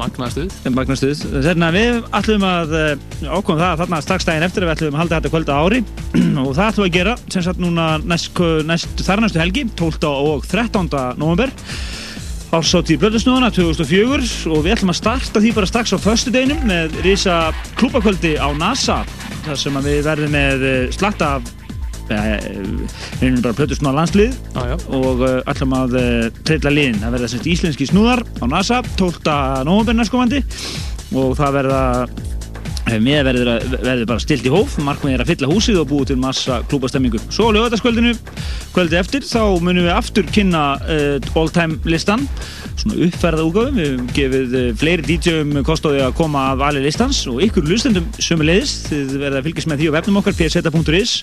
[0.00, 0.48] magnastuð.
[0.72, 1.22] magnastuð.
[1.44, 2.92] Þannig að við ætlum að uh,
[3.36, 5.80] ákvæmum það þarna strax daginn eftir að við ætlum að halda þetta kvölda ári
[6.46, 8.40] og það ætlum við að gera sem sagt núna næst,
[8.70, 10.08] næst þar næstu helgi 12.
[10.08, 10.88] og 13.
[11.20, 11.52] november
[12.50, 16.64] ársótt í Blöðusnúðuna 2004 og við ætlum að starta því bara strax á föstu deginum
[16.66, 17.36] með risa
[17.78, 19.04] klúbakvöldi á NASA
[19.44, 21.50] þar sem við verðum með eh, slatta af
[22.10, 22.48] eh,
[23.20, 24.74] við erum bara Blöðusnúða landslið já.
[24.98, 26.98] og uh, ætlum að uh, treyla liðin.
[27.04, 29.22] Það verða íslenski snúðar á NASA 12.
[29.70, 30.42] november næstkomandi
[31.14, 31.84] og það verða
[32.90, 35.88] uh, með verður, að- verður bara stilt í hóf markmið er að fylla húsið og
[35.92, 37.22] búið til massa klúbastemmingu.
[37.30, 38.14] Svo á lögataskvöldinu
[38.74, 42.26] kvöldi eftir þá munum við aftur kynna uh, all time listan
[42.78, 46.62] svona uppferða úgáðum, við höfum gefið uh, fleiri DJ-um kost á því að koma að
[46.62, 48.74] vali listans og ykkur lustendum sömuleiðis.
[48.88, 51.14] Þið verða að fylgjast með því á vefnum okkar pseta.is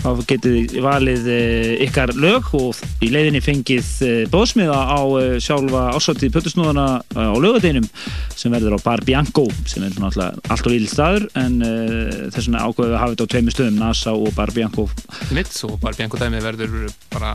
[0.00, 5.00] þá getið valið uh, ykkar lög og í leiðinni fengið uh, bóðsmiða á
[5.42, 7.86] sjálfa ásáttíð pötusnúðana á lögadeinum
[8.36, 11.28] sem verður á Bar Bianco sem er svona alltaf allt og líl staður.
[11.38, 14.54] En uh, þess vegna ákveðum við að hafa þetta á tveimur stöðum NASA og Bar
[14.56, 14.88] Bianco.
[15.36, 17.34] Mitt, og bara Bianco dæmi verður bara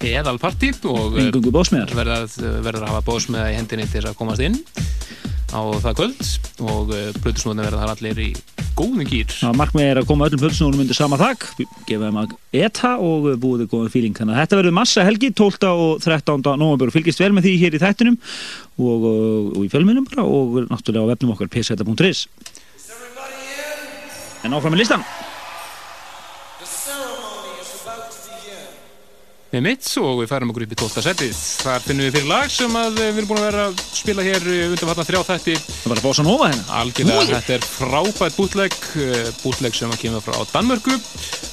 [0.00, 4.56] eðal partí og eh, verður að, hafa bóðsmiða í hendinni til þess að komast inn
[5.50, 6.26] á það kvöld
[6.62, 8.30] og Plutusnóðin verður þar allir í
[8.80, 9.32] góðum gýr.
[9.56, 11.46] Markmið er að koma öllum pölsnúðunum undir sama þakk,
[11.88, 14.16] gefa þeim að eta og búið þau góðan fíling.
[14.16, 15.70] Þannig að þetta verður massa helgi 12.
[15.70, 16.44] og 13.
[16.62, 20.60] november fylgist vel með því hér í þættinum og, og, og í fjölminum bara og
[20.70, 22.26] náttúrulega á vefnum okkar pseta.is.
[24.40, 25.04] En áfram með listan.
[29.50, 31.04] Með mitt og við færum okkur upp í 12.
[31.06, 31.38] setið.
[31.64, 34.26] Þar finnum við fyrir lag sem að eh, við erum búin að vera að spila
[34.26, 35.56] hér undan fatna þrjá þætti.
[35.64, 36.66] Það er bara Bossa Nova hérna.
[36.80, 38.78] Algjörlega, þetta er frábært bútleg,
[39.42, 40.94] bútleg sem að kemur frá Danmörku.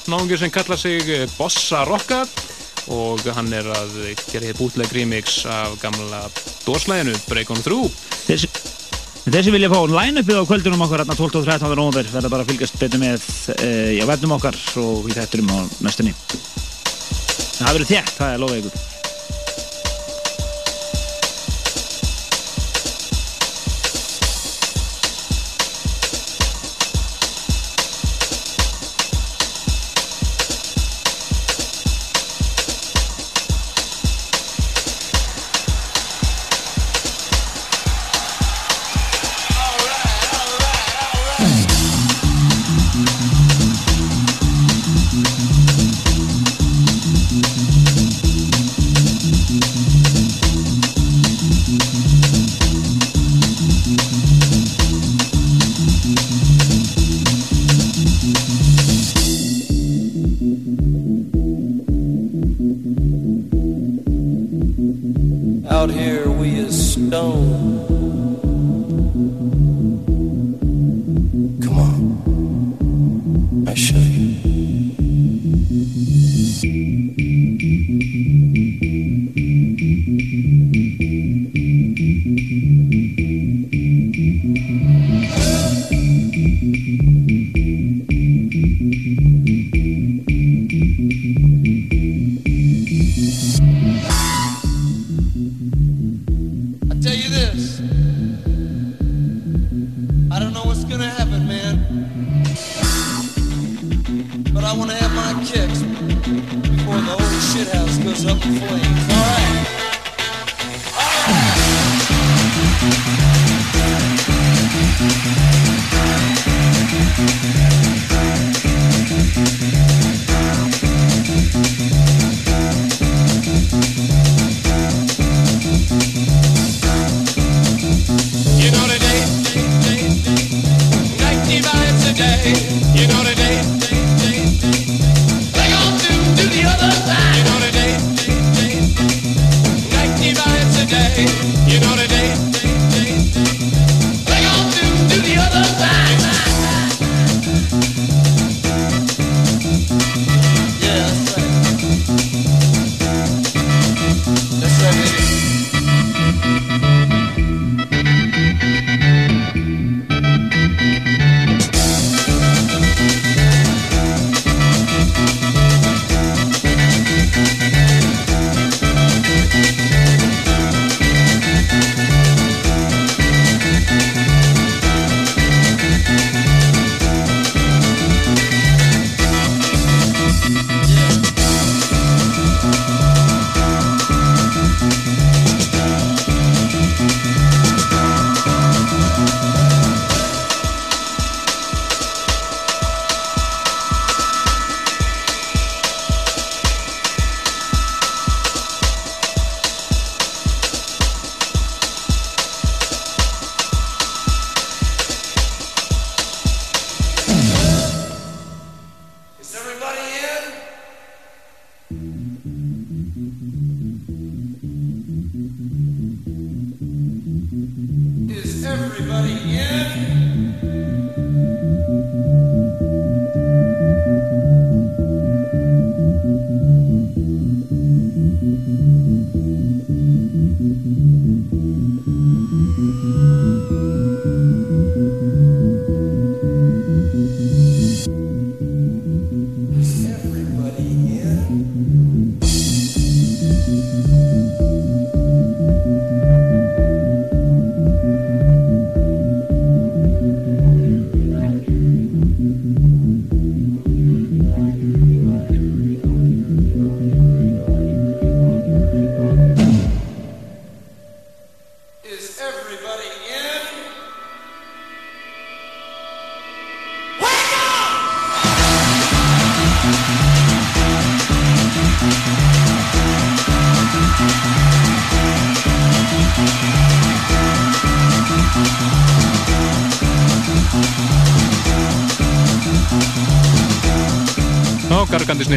[0.08, 2.22] Náðungur sem kallar sig eh, Bossa Rocka
[2.94, 3.96] og hann er að
[4.30, 6.22] gera hér bútleg remix af gamla
[6.64, 7.92] dórslæginu Break On Through.
[8.28, 8.48] Þessi,
[9.26, 11.42] þessi vilja fá line-upið á kvöldunum okkar hérna 12.
[11.42, 11.74] og 13.
[11.74, 15.58] november verða bara að fylgjast betur með uh, á vefnum okkar og í þætturum á
[15.84, 16.14] næstunni.
[17.58, 18.87] Það verður þétt, það er lofa ykkur.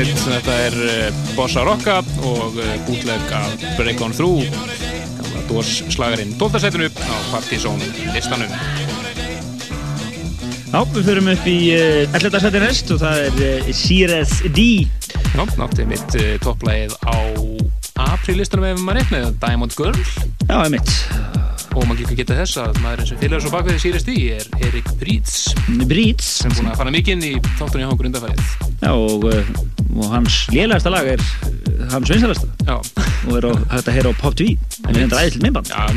[0.01, 2.55] Gargandi snill, þetta er uh, Bossa Rocka og
[2.87, 6.61] bútleg af Break On Through gamla Dors slagarinn 12.
[6.63, 7.81] setinu á Partizón
[8.15, 8.49] listanum
[10.71, 12.39] Já, við förum upp í uh, 11.
[12.41, 14.65] seti næst og það er Sires D.
[15.35, 17.17] Já, náttúrulega mitt topplægið á
[18.07, 20.01] aprílistanum ef maður reiknaði Diamond Girl
[20.47, 20.95] Já, einmitt.
[21.75, 24.89] og maður líka geta þess að maður sem félagur svo bakveði Sirius D er Erik
[24.99, 25.51] Bríts
[25.85, 26.39] Bríts.
[26.41, 30.09] sem búin að fara mikið inn í þáttunni á okkur undarfærið Já, og, uh, og
[30.13, 32.47] hans lélægasta lag er uh, hans vinsalasta.
[32.67, 32.77] Já.
[33.27, 34.55] Og er á, hægt að heyra á Pop TV.
[34.87, 35.37] En þetta er.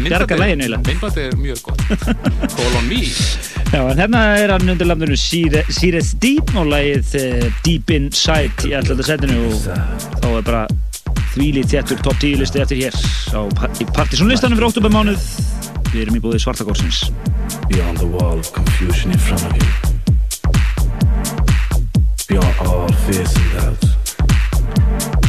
[0.05, 0.83] Bjargar læginu eiginlega.
[0.89, 1.85] Myndband er mjög gott
[2.57, 3.01] Call on me
[3.75, 8.75] Já, en hérna er hann undir landinu Sires D og lagið uh, Deep Inside í
[8.79, 9.65] alltaf setinu og
[10.21, 10.65] þá er bara
[11.35, 12.95] þvílið þéttur top 10 listi eftir hér
[13.35, 15.27] á, pa- í Partisan-listanum fyrir oktobermánuð.
[15.95, 17.05] Við erum í búið Svartagórsins.
[17.71, 19.94] Beyond the wall of confusion in front of you.
[22.27, 24.17] Beyond all fears and doubts.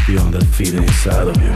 [0.07, 1.51] Beyond that feeling inside of you.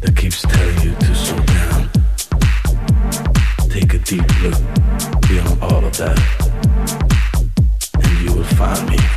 [0.00, 1.90] That keeps telling you to slow down.
[3.68, 4.54] Take a deep look
[5.28, 6.18] beyond all of that.
[7.94, 9.15] And you will find me.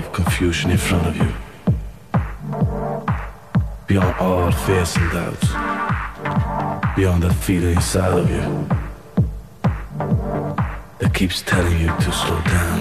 [0.00, 1.30] Of confusion in front of you.
[3.86, 5.48] Beyond all fears and doubts.
[6.96, 8.44] Beyond that feeling inside of you
[11.00, 12.78] that keeps telling you to slow down.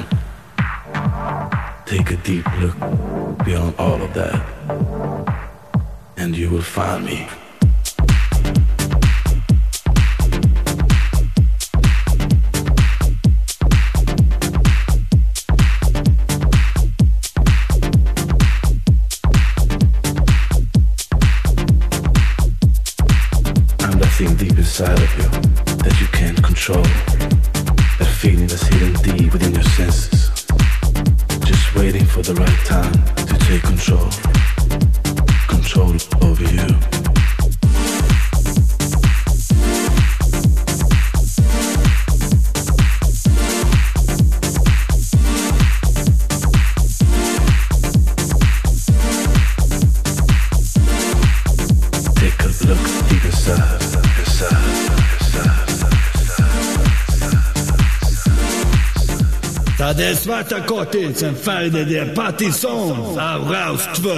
[1.85, 2.77] Take a deep look
[3.45, 4.39] beyond all of that,
[6.15, 7.27] and you will find me.
[24.80, 25.23] Inside of you
[25.84, 26.84] that you can't control.
[26.84, 30.30] That feeling that's hidden deep within your senses.
[31.45, 32.93] Just waiting for the right time
[33.26, 33.99] to take control.
[33.99, 34.28] Control
[59.99, 60.57] Það er svarta
[61.19, 64.13] sem færði þér Partizón af Rást 2.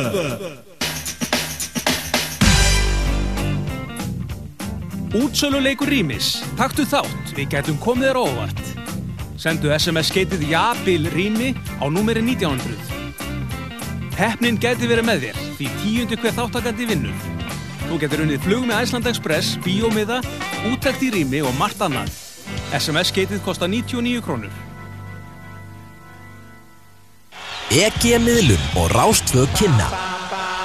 [5.18, 6.46] Útsöluleikur Rýmis.
[6.54, 8.62] Taktu þátt, við gætum komið þér óvart.
[9.42, 12.78] Sendu SMS-skeitið JABIL Rými á númeri 1900.
[14.22, 17.30] Heppnin gæti verið með þér, því tíundi hver þáttakandi vinnur.
[17.90, 20.22] Þú getur unnið flug með Æsland Express, bíómiða,
[20.70, 22.14] úttækt í Rými og margt annað.
[22.70, 24.70] SMS-skeitið kostar 99 krónur.
[27.72, 29.86] EG-miðlun og Rástfög kynna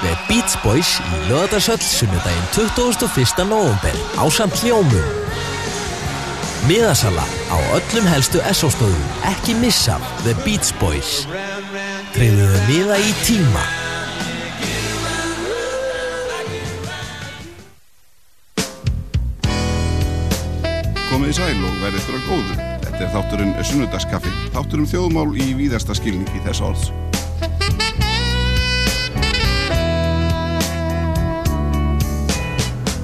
[0.02, 3.44] með Beach Boys í löðarsöll sunnudaginn 21.
[3.46, 5.06] november á samt hljómum
[6.66, 11.22] Miðasala á öllum helstu SO-stöðum ekki missa The Beach Boys
[12.16, 13.62] Treyðuðu miða í tíma
[21.12, 22.75] Komið í sæl og verðið ykkur að góðu.
[22.96, 26.86] Þetta er þátturinn Sunnudagskaffi, þátturinn þjóðmál í víðasta skilningi þess orðs.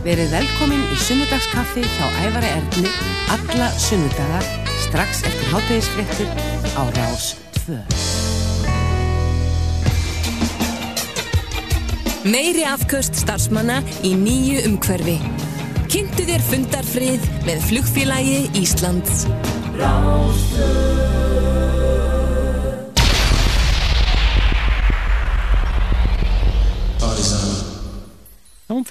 [0.01, 2.89] Verið velkomin í sunnudagskaffi hjá Ævari Erni
[3.37, 4.41] alla sunnudaga
[4.87, 6.29] strax eftir hátægisfréttur
[6.73, 7.77] á Rás 2.
[12.33, 15.21] Meiri afköst starfsmanna í nýju umhverfi.
[15.93, 19.29] Kynntu þér fundarfrið með flugfélagi Íslands.
[19.79, 19.93] Já,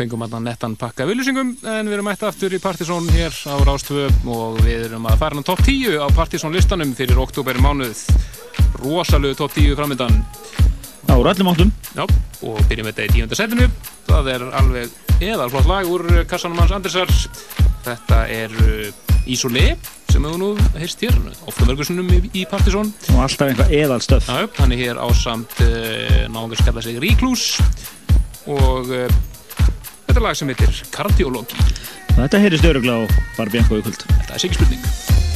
[0.02, 4.08] fengum að nettan pakka viljusingum en við erum mætt aftur í Partizón hér á Rástvö
[4.26, 8.02] og við erum að fara á top 10 á Partizón listanum fyrir oktober mánuð
[8.82, 10.24] rosalegu top 10 framöndan
[11.12, 11.72] Já, úr öllum áttum.
[11.98, 12.06] Já,
[12.46, 13.66] og byrjum þetta í tíunda setinu.
[14.08, 17.10] Það er alveg eðalflott lag úr kassanum hans Andersar
[17.86, 18.56] þetta er
[19.30, 19.76] Isolé
[20.12, 21.16] sem hefur nú heyrst hér
[21.48, 22.92] ofta mörgursunum í, í Partizón.
[23.14, 27.46] Og alltaf einhvað eðalstöf Já, hann er hér á samt uh, náðungar skalla sig Ríklús.
[28.52, 29.08] Og uh,
[30.10, 31.68] þetta er lag sem heitir Kardiologi.
[32.18, 34.08] Þetta heyrist öruglega á Barbianco í kvöld.
[34.10, 35.30] Þetta er sikið spurning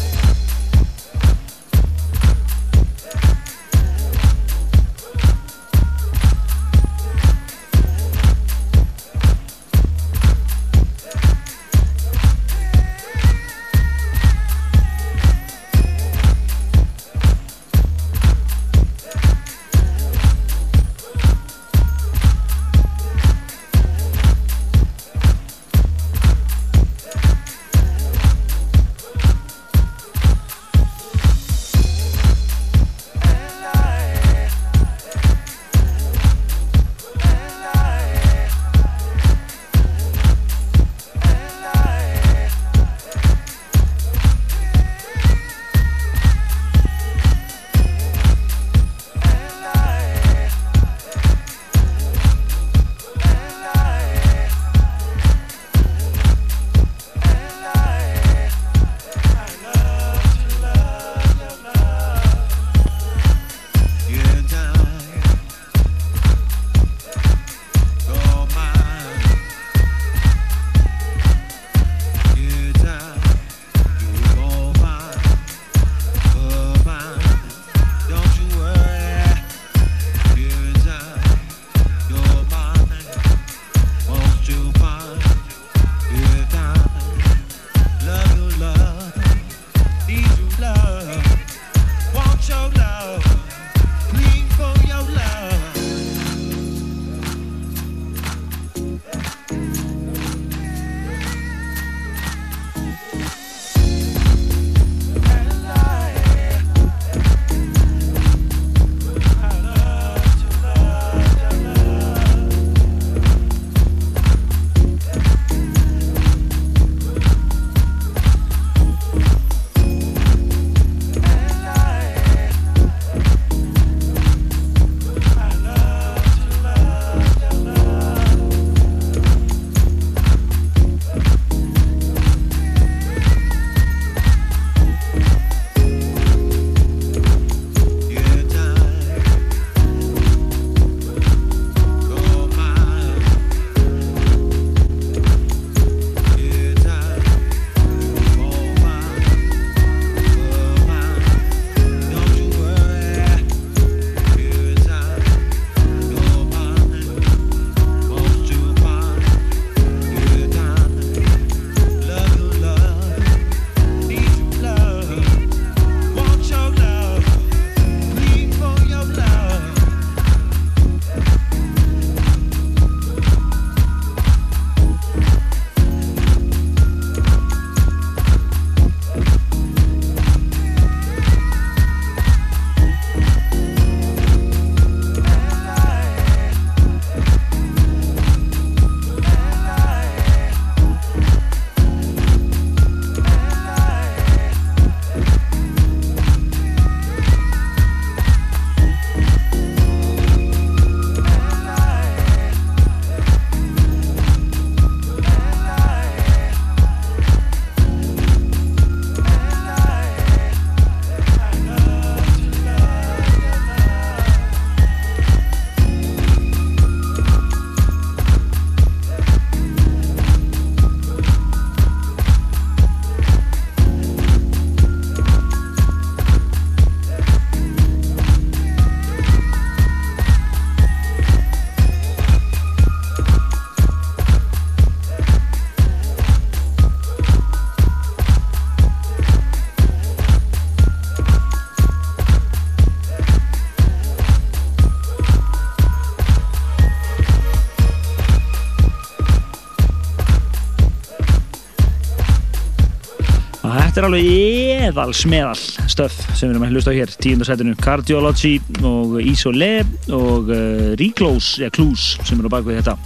[253.96, 257.12] Þetta er alveg eðal smeðal stöf sem við erum að hlusta á hér.
[257.24, 259.70] Tíundarsætinu Cardiology og Isolé
[260.12, 262.98] og uh, Reclose eða Clues sem eru á bakvið þetta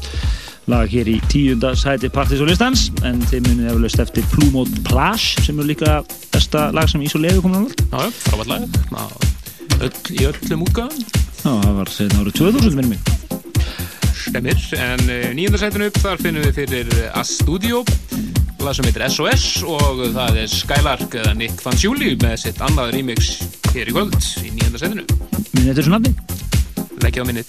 [0.74, 5.46] lag hér í tíundarsæti Partys og Listans en þeim munið eflaust eftir Blue Mode Plage
[5.46, 6.00] sem eru líka
[6.34, 8.54] besta lag sem Isolé hefur komin á völd Já, já, frábært
[8.98, 9.32] lag.
[9.78, 15.94] Öll, í öllum útgáðum Já, það var setna árið 2000 minnum mig Stemmir, en nýjöndarsætinu
[15.94, 17.86] upp þar finnum við fyrir uh, A-Studio
[18.66, 23.32] lag sem heitir SOS og það er Skylark eða Nick Fanciulli með sitt annað remix
[23.72, 25.06] hér í kvöld í nýjöndarsætinu
[25.54, 26.14] Minnið þetta er svona nafni?
[27.06, 27.49] Leggja á minnið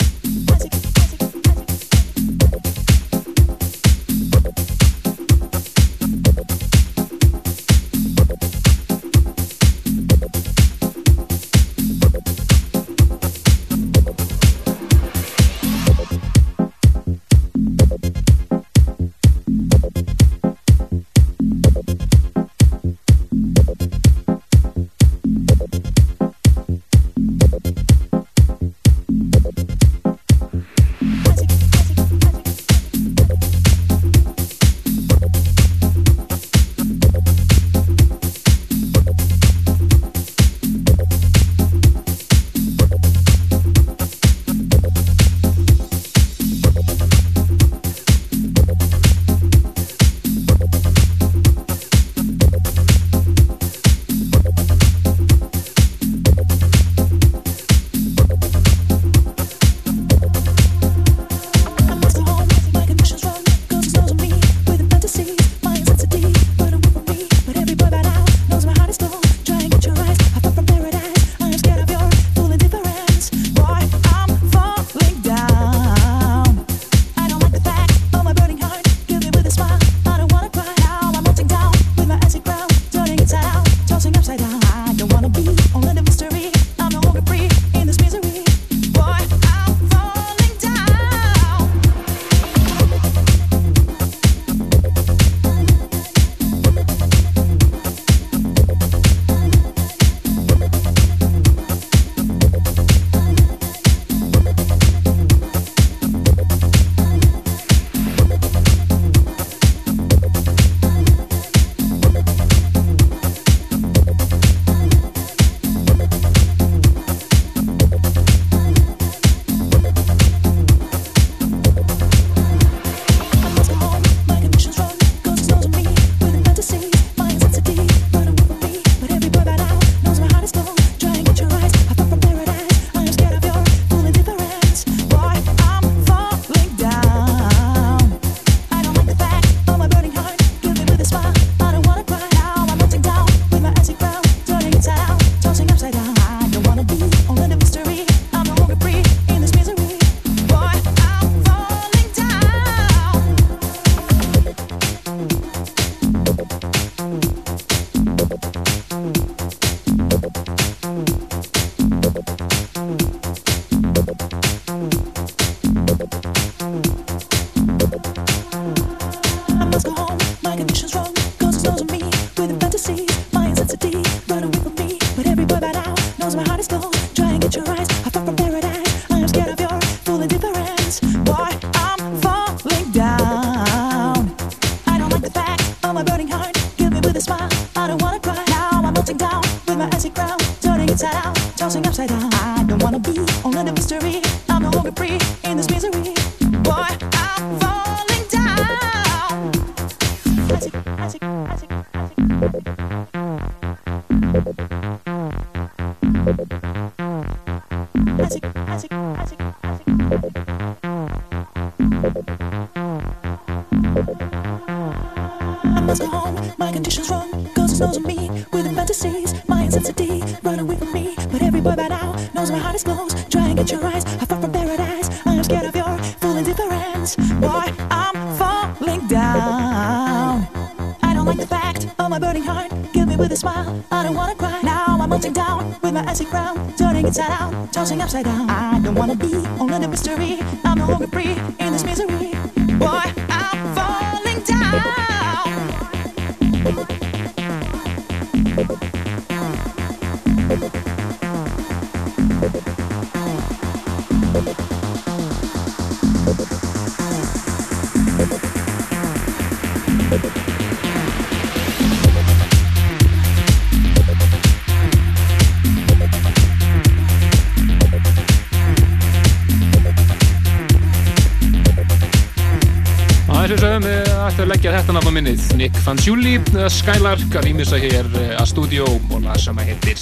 [275.91, 279.99] Fanciulli, eða Skylark að rýmisa hér eh, að stúdíó og lag sem að heitir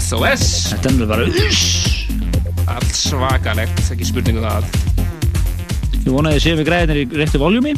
[0.00, 1.26] SOS Þetta er bara
[2.72, 4.64] Allt svakalegt, ekki spurningu það.
[5.98, 7.74] Ég vona að ég sé við græðinir í rétti voljumi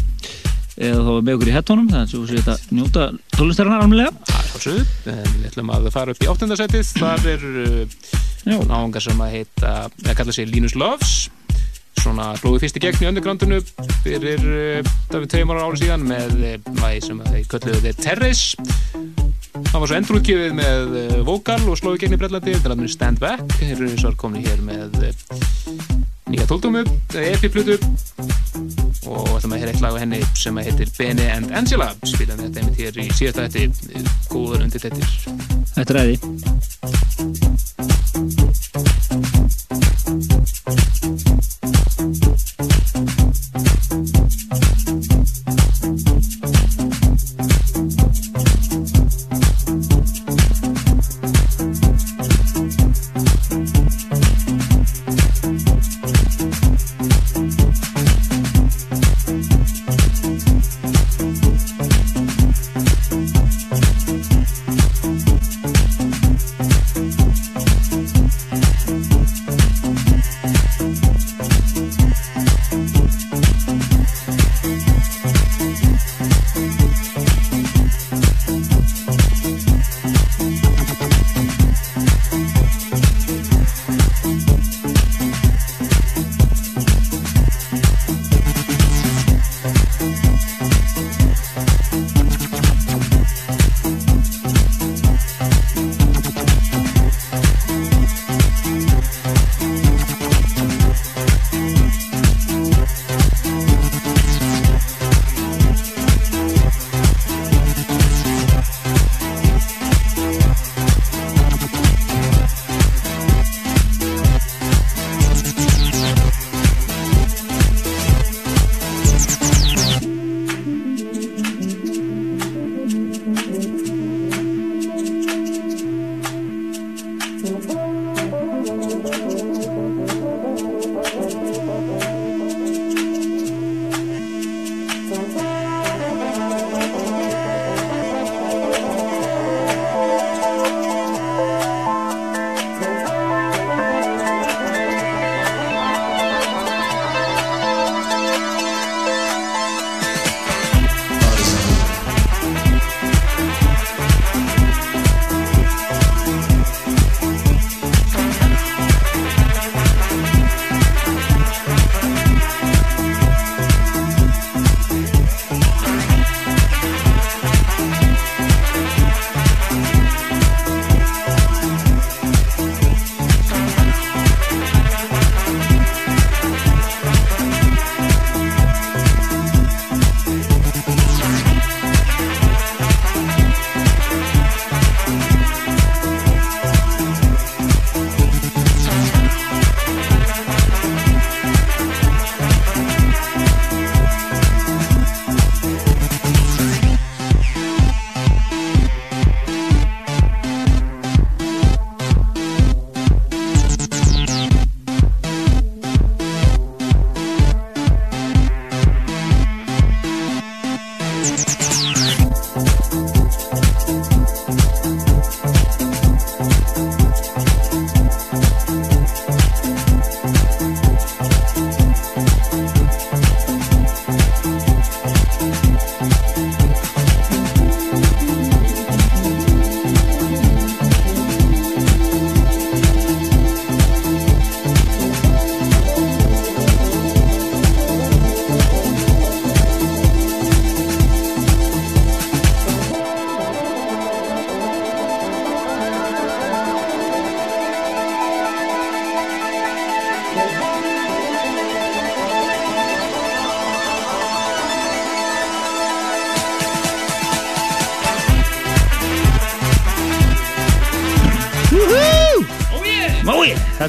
[0.77, 4.13] eða þá með okkur í hettónum þannig að þú sé þetta njóta tónlistarinnar almennilega.
[4.31, 4.77] Það er svo
[5.17, 9.75] en við ætlum að fara upp í áttundarsætið þar er uh, náungar sem að heita,
[10.05, 11.17] eða kalla sig Linus Loves.
[11.97, 13.63] Svona hlóðu fyrst í gegn í undergroundinu
[14.05, 19.05] fyrir uh, David Taymar ári síðan með uh, lagi sem að þeir kölluðu The Terrace
[19.77, 22.93] það var svo endurútgjöfið með uh, vokal og slóðu gegn í Brellandi þetta er alveg
[22.93, 23.57] Stand Back.
[23.59, 25.13] Þeir eru svo komni hér með uh,
[26.33, 26.83] nýja tóldómu,
[27.21, 27.77] EP-flutu
[29.07, 31.93] og þetta með hér eitt lag á henni sem að heitir Bene and Angela.
[32.03, 35.11] Spilaðum þetta einmitt hér í síðasta þetta góður undir þetta
[35.77, 36.46] Þetta er æði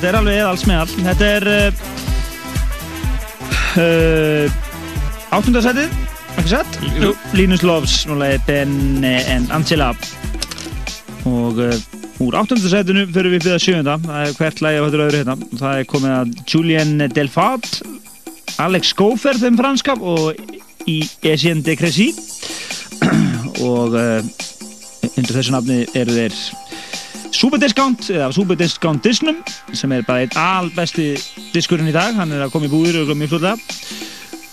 [0.08, 0.92] þetta er alveg eðals með all.
[1.04, 1.80] Þetta er uh,
[3.82, 4.46] uh,
[5.36, 5.98] áttundasætið,
[6.40, 6.78] ekki satt?
[7.36, 7.96] Linus Loves,
[8.48, 9.90] Ben and Angela.
[11.28, 11.76] Og uh,
[12.24, 13.98] úr áttundasætinu fyrir við fyrir sjönda.
[14.06, 15.38] Það er hvert lagi á þetta öðru hérna.
[15.60, 17.70] Það er komið að Julien Delfat,
[18.64, 20.40] Alex Gofer þeim franskap og
[20.88, 22.14] í Etienne de Crécy.
[23.74, 24.24] og uh,
[25.18, 26.42] undir þessu nafni eru þeir
[27.38, 29.44] Superdiscount eða Superdiscount Disnum
[29.78, 31.14] sem er bara einn albesti
[31.54, 32.16] diskurinn í dag.
[32.18, 33.56] Hann er að koma í búðir og mjög fljóta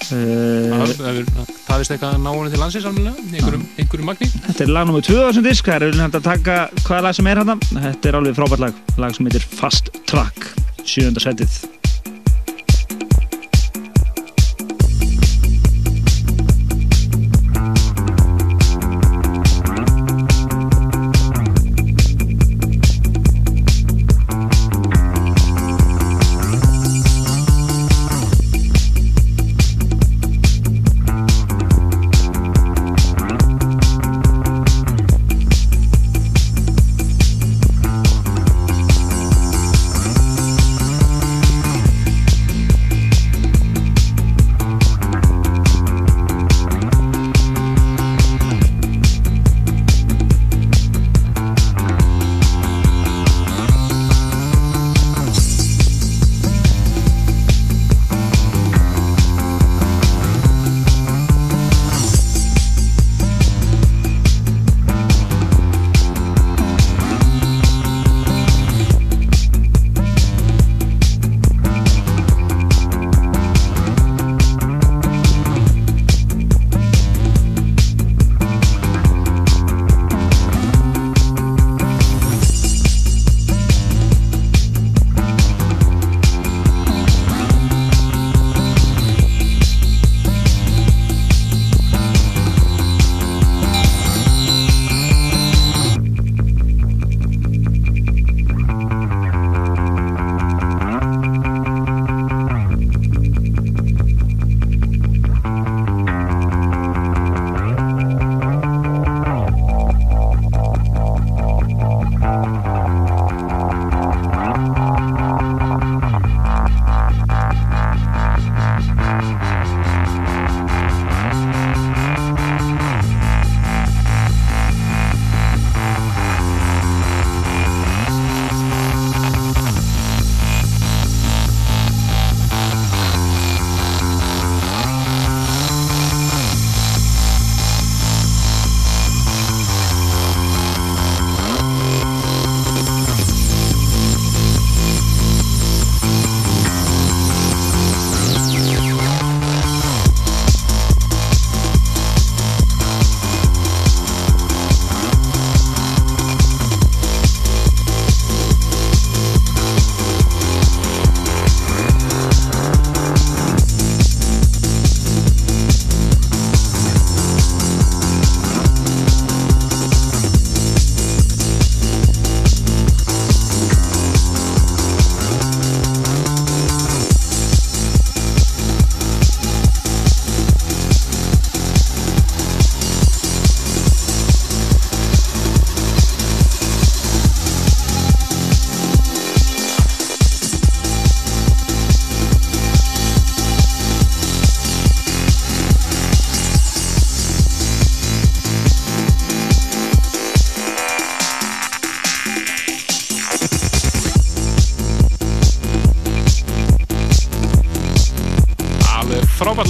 [0.05, 1.21] Það uh, er
[1.65, 4.29] tafist eitthvað að ná henni til landsins alveg, einhverjum, magni.
[4.49, 5.05] Þetta er lag nr.
[5.07, 5.71] 2 á þessum disk.
[5.71, 9.17] Það er að taka hvaða lag sem er hann þetta er alveg frábært lag, lag
[9.17, 10.53] sem heitir Fast Track.
[10.85, 11.74] Sjönda setið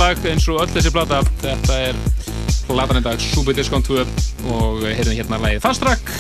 [0.05, 1.22] lag eins og öll þessi plata.
[1.40, 2.01] Þetta er
[2.68, 4.02] platan í dag, Super Discount 2
[4.52, 6.10] og heyrðum hérna lagið Fast Track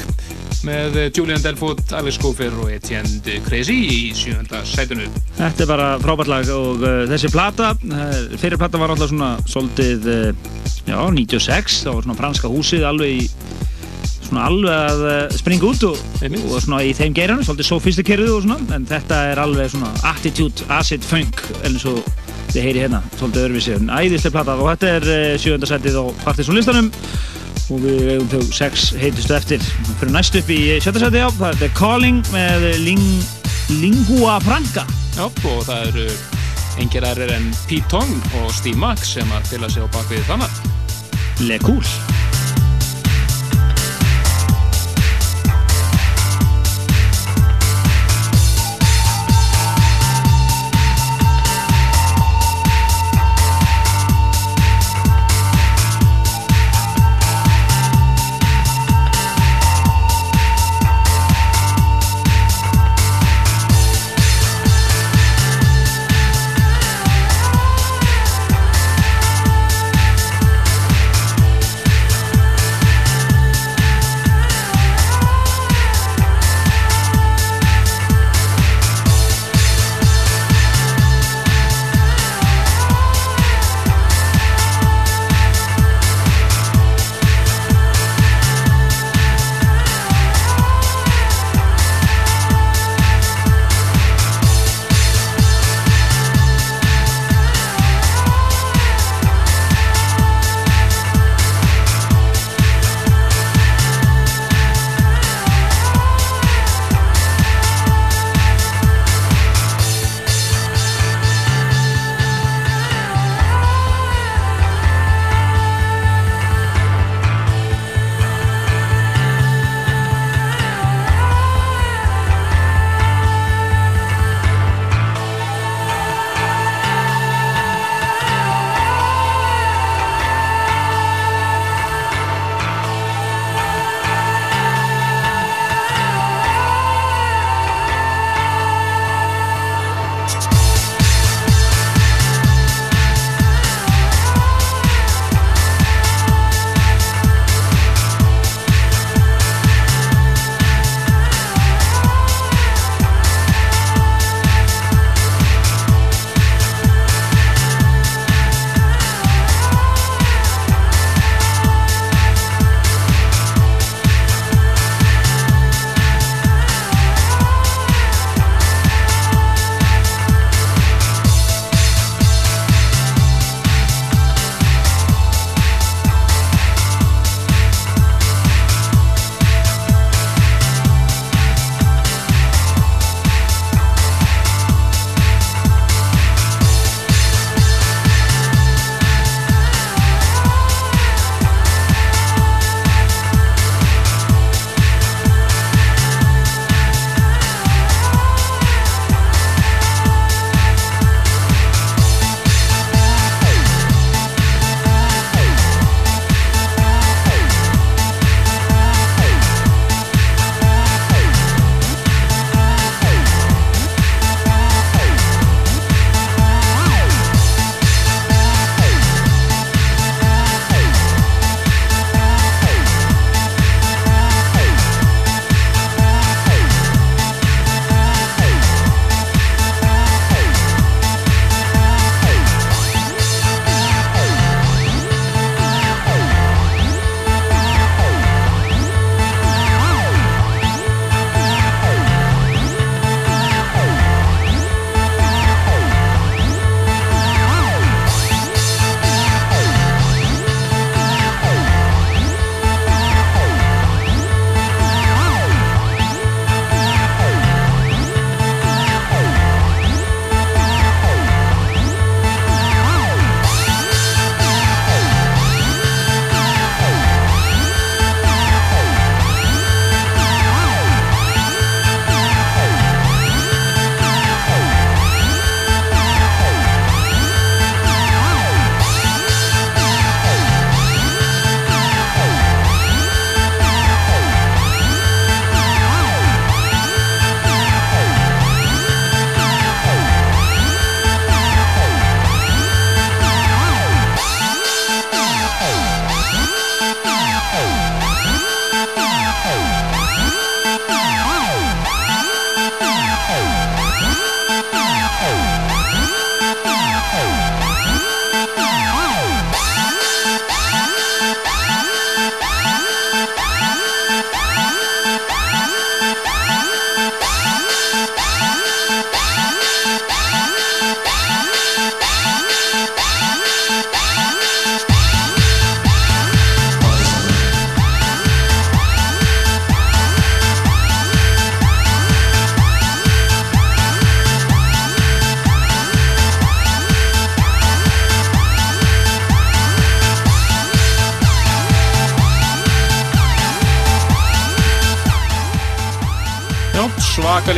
[0.64, 5.10] með Julian Delfoot, Alex Gofer og Etienne Crécy í sjönda sætunu.
[5.36, 9.34] Þetta er bara frábært lag og uh, þessi plata, uh, fyrir plata var alltaf svona
[9.50, 10.48] soldið, uh,
[10.88, 13.28] já, 96, það var svona franska húsið alveg í,
[14.30, 18.46] svona alveg að uh, springa út og, og svona í þeim geiranum, svolítið sofistikeruðu og
[18.48, 22.00] svona, en þetta er alveg svona attitude, acid, funk, eins og
[22.54, 26.04] þið heyri hérna, svolítið öðruvísi, en æðislega plata og þetta er uh, sjönda sætið á
[26.22, 26.90] Partiðsson listanum.
[27.72, 29.64] Og við eigum þau sex heitustu eftir.
[29.96, 33.06] Fyrir næst upp í sjötta sæti á það er The Calling með Ling,
[33.80, 34.84] Lingua Franca.
[35.16, 36.08] Já, og það eru
[36.82, 40.60] engir aðrir en Pete Tong og Steve Max sem að fylga sig á bakvið þannig.
[41.48, 42.13] Le Cool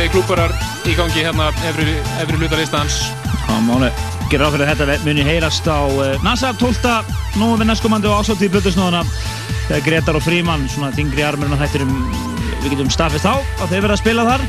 [0.07, 0.51] svakalegi klúparar
[0.87, 3.11] í gangi hérna efri, efri hluta listans.
[3.47, 3.89] Það máli.
[4.31, 7.03] Gera á fyrir að þetta muni heyrast á uh, NASA 12.
[7.37, 9.03] nóvember næstkomandi og ásótt í Plutusnóðuna
[9.67, 11.91] þegar Gretar og Fríman, svona þingri armurinn á þættirum,
[12.63, 14.45] við getum staðfist á að þeir verða að spila þar.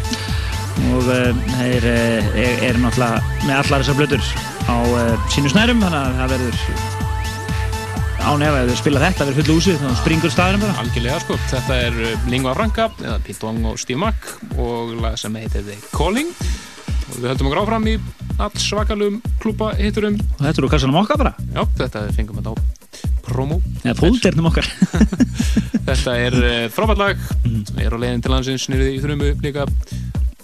[0.93, 4.31] Og uh, þeir uh, er, er náttúrulega með allar þessar blöður
[4.69, 4.77] á
[5.33, 6.98] sínu snærum þannig að það verður
[8.29, 10.75] án ef að þeir spila þetta verður fullu úsið þannig að springur staðurum bara.
[10.83, 14.29] Algjörlega sko, þetta er uh, Lingua Franca eða Pitong og Steve Mack
[14.61, 16.33] og lag sem heitir The Calling.
[17.09, 17.95] Og við höldum okkur áfram í
[18.39, 21.33] all svakalum klúpa hitturum og þetta eru kassanum okkar bara.
[21.55, 22.55] Já, þetta fengum við á
[23.29, 23.61] promo.
[23.85, 24.69] Eða fóldernum okkar.
[25.89, 27.25] Þetta er uh, frábært lag.
[27.45, 27.65] Mm.
[27.81, 29.65] er á leiðin til landsins nýrið í þrjumu líka.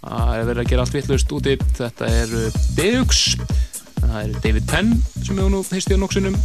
[0.01, 1.56] Það er verið að gera allt vittlust úti.
[1.77, 3.24] Þetta er uh, Deux
[4.15, 4.90] það er David Penn
[5.24, 6.36] sem hefur nú heist í nokksunum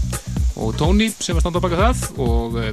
[0.60, 2.70] og Tony sem var standa á baka það og uh,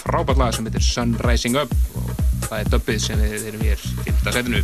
[0.00, 2.10] frábært lag sem heitir Sun Rising Up og
[2.46, 4.32] það er dubbið sem við erum hér í 5.
[4.36, 4.62] setinu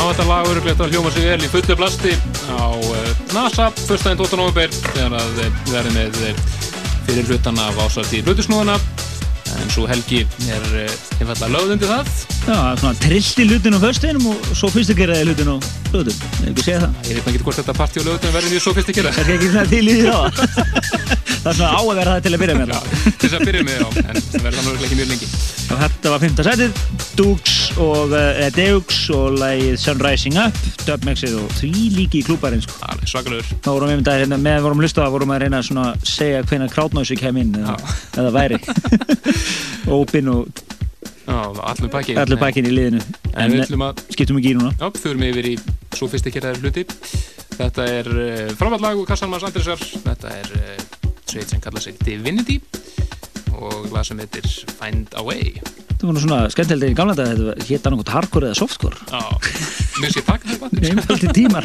[0.00, 2.16] þetta lag öruglega að hljóma sig vel í fullu plasti
[2.48, 4.40] á uh, NASA fyrstæðin 12.
[4.40, 6.42] november þegar að uh, við verðum með uh,
[7.08, 8.78] fyrir hlutan af ásætt í hlutusnúðuna
[9.60, 10.66] en svo helgi er
[11.18, 14.70] einfallega lögð undir það Já, það er svona trillt í hlutin á föstinum og svo
[14.72, 15.56] fyrst að gera þið hlutin á
[15.92, 16.22] hlutin.
[16.40, 17.00] Ég ekki segja það.
[17.10, 19.26] Ég veit ekki hvort þetta partí og lögðum verður mjög svo fyrst að gera Það
[19.26, 21.18] er ekki svona til í því þá.
[21.40, 22.94] það er svona á að vera það til að byrja með það.
[23.06, 25.28] til þess að byrja með, já, en það verður þannig ekki mjög lengi
[25.70, 26.78] Og þetta var fymta setið,
[27.14, 32.74] Dukes og, uh, Deux og lagið Sunrising Up, dubmexið og því líki í klúparinn sko.
[33.06, 33.46] Svakalur.
[33.62, 36.74] Þá vorum við með hérna, með vorum hlusta vorum að reyna svona að segja hvenær
[36.74, 37.76] krátnási kem inn eða,
[38.18, 38.60] eða væri.
[40.00, 40.64] Ópin og
[41.30, 43.04] allur pakkin allur pakkin í liðinu.
[43.38, 44.74] En við ætlum að skiptum ekki í núna.
[44.74, 45.58] Já, förum yfir í
[45.94, 46.86] svo fyrst ekki ræður hluti
[47.60, 50.99] Þetta er uh, framvallag úr Kassalmanns Andrisar Þetta er uh,
[51.30, 52.60] sveit sem kallar sig Divinity
[53.60, 54.46] og lag sem heitir
[54.80, 55.60] Find a Way
[56.00, 58.96] Það var svona skemmtilega í gamla dag að þetta hétt annað hardcore eða softcore.
[59.10, 59.20] Já,
[60.00, 61.64] mér sé takk þetta Einfaldi tímar.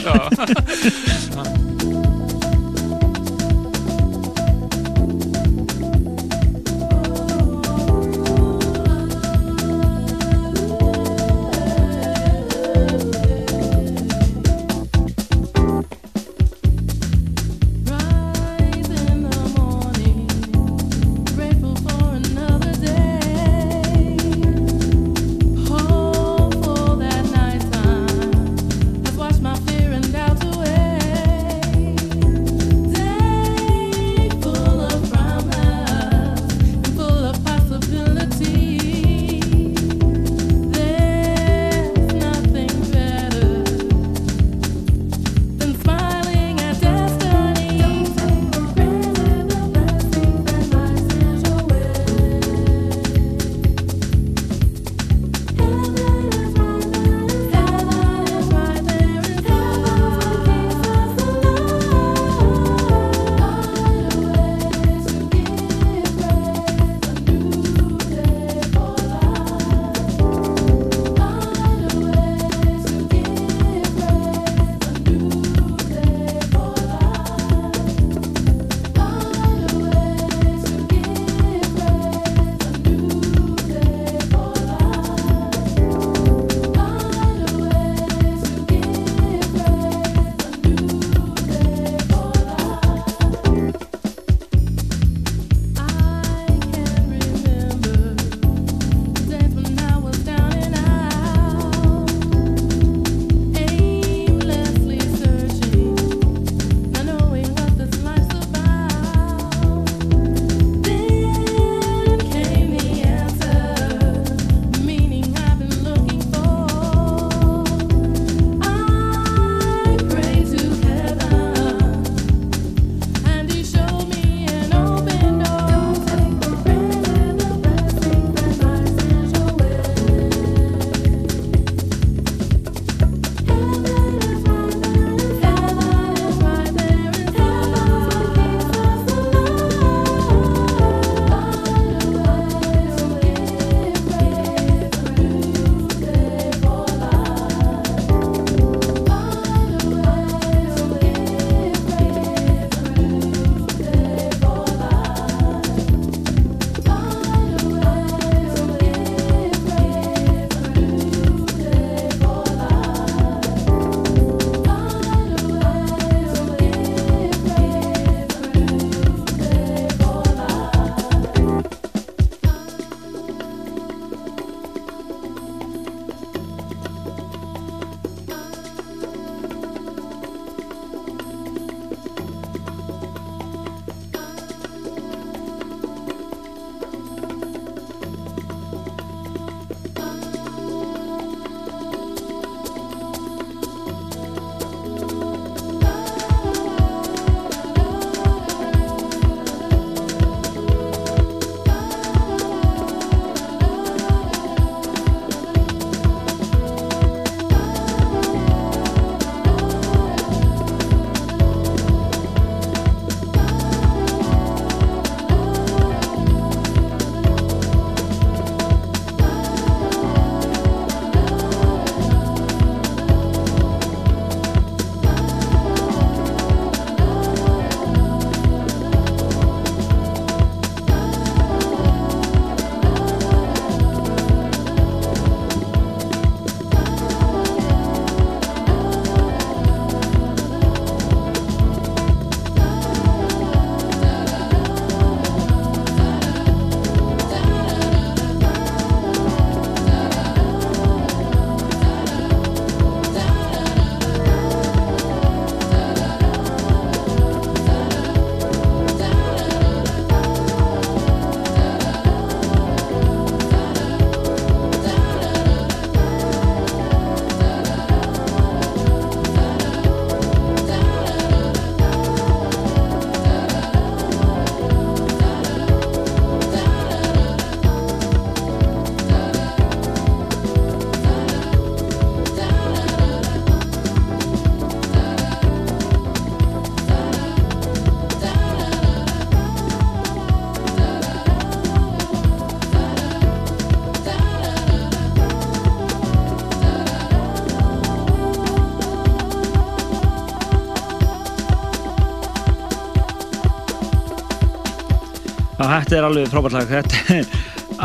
[305.86, 307.28] Þetta er alveg frábært lag Þetta er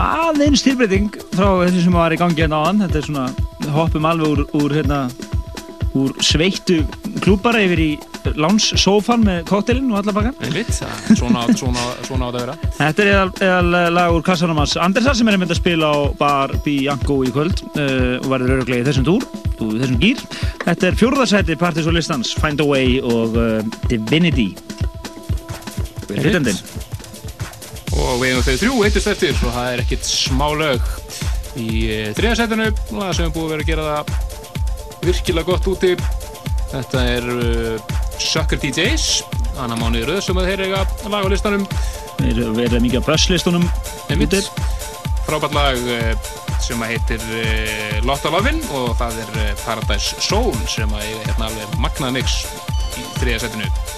[0.01, 3.25] aðeins tilbreyting frá þessu sem var í gangi hérna áðan Þetta er svona,
[3.75, 5.01] hoppum alveg úr, úr, hérna,
[6.01, 6.79] úr sveittu
[7.21, 7.91] klúbara yfir í
[8.41, 13.05] lánssófan með kóttelinn og alla bakkan Einmitt, svona, svona, svona á þetta að vera Þetta
[13.05, 16.57] er eðal, eðal lag úr kassanum hans Andersar sem er einmitt að spila á Bar
[16.65, 19.29] Bianco í kvöld uh, og verður öruglega í þessum túr
[19.61, 20.25] og þessum gýr.
[20.65, 23.61] Þetta er fjórðarsæti Partis og listans, Find a Way og uh,
[23.93, 24.55] Divinity.
[26.09, 26.57] Hittendin.
[28.21, 29.37] Og við eigum þau þrjú hittist eftir.
[29.47, 30.89] Og það er ekkit smá lög
[31.57, 31.69] í
[32.19, 32.67] þriðarsætinu
[32.99, 35.93] lag sem er búið að vera að gera það virkilega gott úti.
[36.71, 39.07] Þetta er uh, Sucker DJs
[39.61, 40.83] annar mánuði röð sem að þeir eiga
[41.15, 41.65] lag á listanum.
[42.21, 43.65] Þeir verða mikið á busslistunum
[45.25, 46.31] frábært lag uh,
[46.61, 51.49] sem að heitir uh, Lotta Lovin og það er Paradise Soul sem að eiga hérna
[51.49, 52.43] alveg magnað mix
[53.01, 53.90] í þriðarsætinu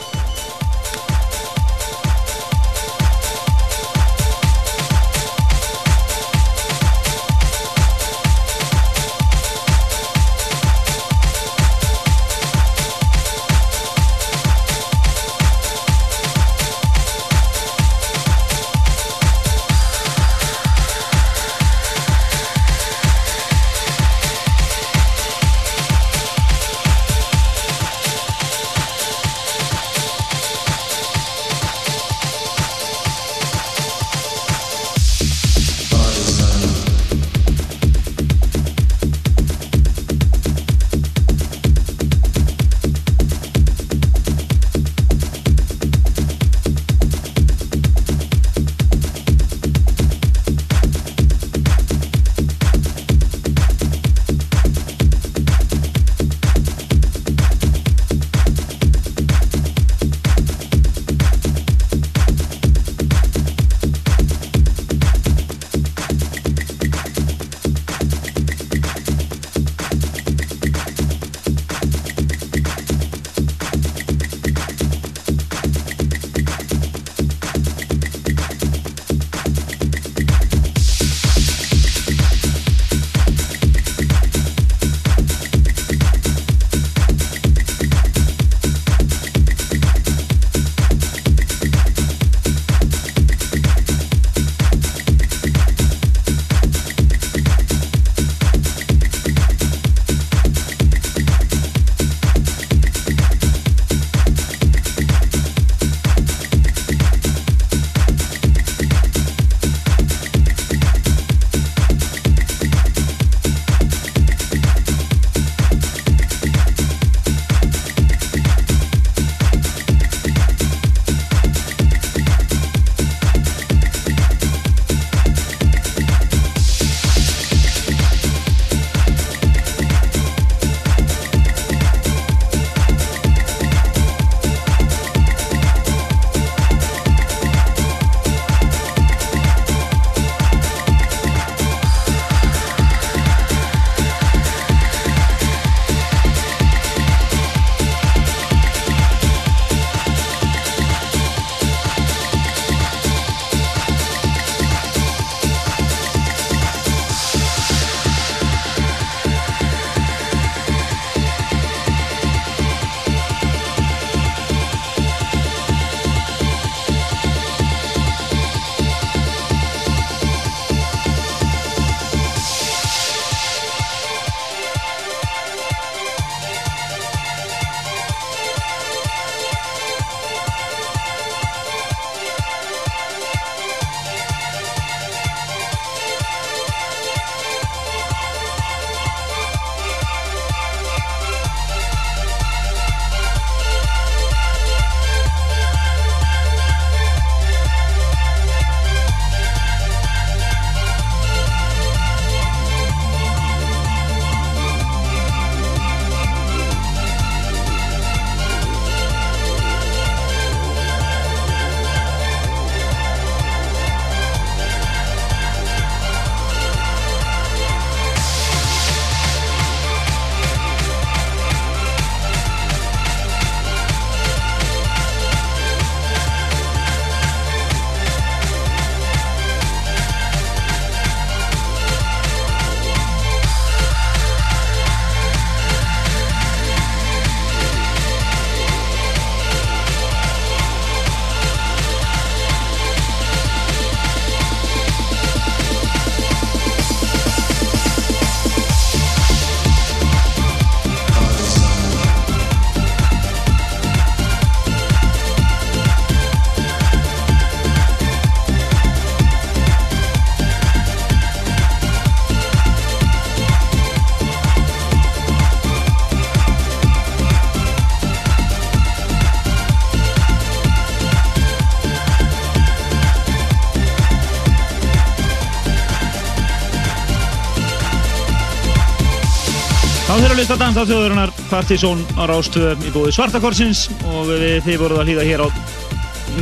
[280.52, 285.06] lista dans á þjóðurinnar Partizón á Rástöðu í búið Svartakorsins og við þið voruð að
[285.08, 285.48] hlýða hér á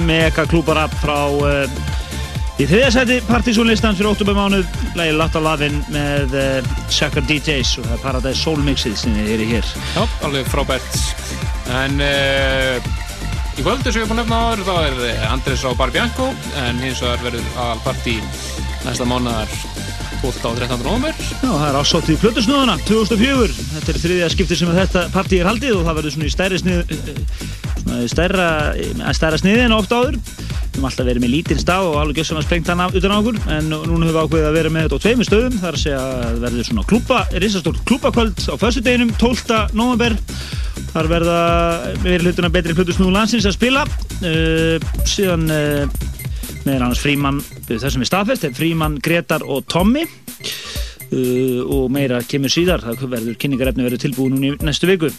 [0.09, 1.71] mega klúbara frá uh,
[2.59, 2.67] í
[3.29, 4.67] Partizón listan fyrir óttúrbæð mánuð
[4.99, 9.31] lægi Latta Lavin með uh, Sucker DJs og það er Paradise Soul Mixið sem þið
[9.37, 11.01] eru hér Já, alveg frábært.
[11.71, 12.91] En uh,
[13.55, 15.95] í kvöldu sem við erum búin að nefna áður, þá er eh, Andres á Bar
[15.95, 16.33] Bianco,
[16.65, 18.19] en hins vegar verður aðalparti
[18.89, 19.61] næsta mánuðar
[20.21, 20.45] 12.
[20.45, 20.83] og 13.
[20.85, 21.15] november.
[21.17, 23.70] Já, það er ásótt í Plötusnúðuna 2004.
[23.81, 26.59] Þetta er þriðja skipti sem þetta partí er haldið og það verður svona í stærri
[26.61, 26.91] snið,
[27.97, 28.49] í stærra,
[29.17, 30.19] stærra sniði en oft áður.
[30.21, 33.17] Við höfum alltaf verið með lítinn stað og alveg gjössan að sprengt hann utan á
[33.17, 35.57] okkur en núna höfum við ákveðið að vera með þetta á tveimur stöðum.
[35.57, 39.59] Það er að segja að það verður svona klúpa, risastórt klúpakvöld á föstudeginum 12.
[39.81, 40.17] november.
[40.93, 41.41] Þar verða
[42.05, 43.89] meiri hlutuna betri Plötusnúðu landsins að spila.
[44.21, 44.77] Uh,
[45.09, 46.01] síðan uh,
[46.67, 50.05] meðan annars Fríman, þessum er staðfest Fríman, Gretar og Tommy
[51.11, 52.85] uh, og meira kemur síðar.
[52.87, 55.11] Það verður, kynningarefni verður tilbúið núna í næstu viku.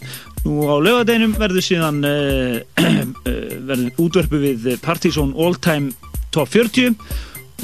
[0.46, 5.94] Nú á lögadeginum verður síðan uh, uh, verður útverfu við Partizón All Time
[6.32, 6.96] Top 40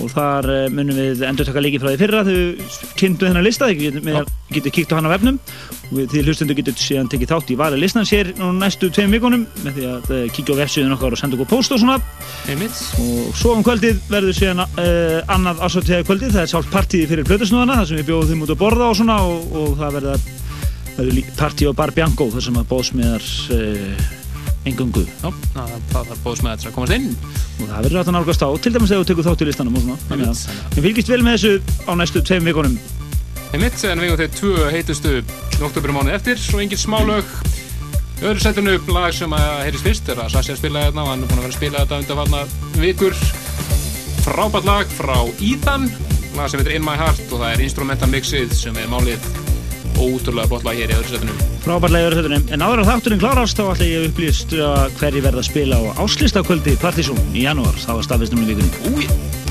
[0.04, 2.38] og þar uh, munum við endur taka leiki frá því fyrra þau
[3.00, 3.82] kynntu þennan lista þið
[4.54, 5.40] getur, kíkt á hann á vefnum.
[5.88, 9.80] Og því hlustundu getur síðan tekið þátt í vali listan sér næstu tveim vikunum með
[9.80, 11.98] því að uh, kíkja á vefsíðun okkar og senda okkur post og svona.
[12.52, 12.82] Einmitt.
[13.04, 16.36] og svo um kvöldið verður síðan uh, annað ásvöldtíða kvöldið.
[16.36, 19.18] Það er sjálf partíði fyrir plötusnúðana þar sem við bjóðum út að borða og svona
[19.26, 20.30] og, og það verður,
[21.38, 24.08] partí á Bar Bianco þar sem að bóðsmiðar uh,
[24.68, 27.10] engungu Já, það, það þarf bóðs með þetta að komast inn.
[27.58, 29.88] og það verður að nálgast á til dæmis þegar þú tekur þátt í listanum og
[29.88, 31.54] svona að við fylgist vel með þessu
[31.88, 32.78] á næstu tveim vikunum
[33.56, 35.12] Einmitt, en við eigum þeir tvö heitustu
[35.64, 37.30] oktober mánuð eftir, svo engin smálög.
[38.20, 41.24] Öðru setinu lag sem að heyrist fyrst er að Sassi að spila þetta og hann
[41.24, 42.42] er búinn að vera að spila þetta undanfarna
[42.82, 43.16] vikur.
[44.26, 45.88] Frábært lag frá Ethan,
[46.36, 49.32] lag sem heitir In My Heart og það er instrumental mixið sem er málið
[49.96, 51.38] ótrúlega blott lag hér í öðru setinu.
[51.66, 55.26] frábærlega yfir þettunum en áður að þátturinn klárast þá ætla ég að upplýst að hverji
[55.26, 59.47] verða að spila á áslistakvöldi Partizón í janúar það var staðfistum í vikunni Úi.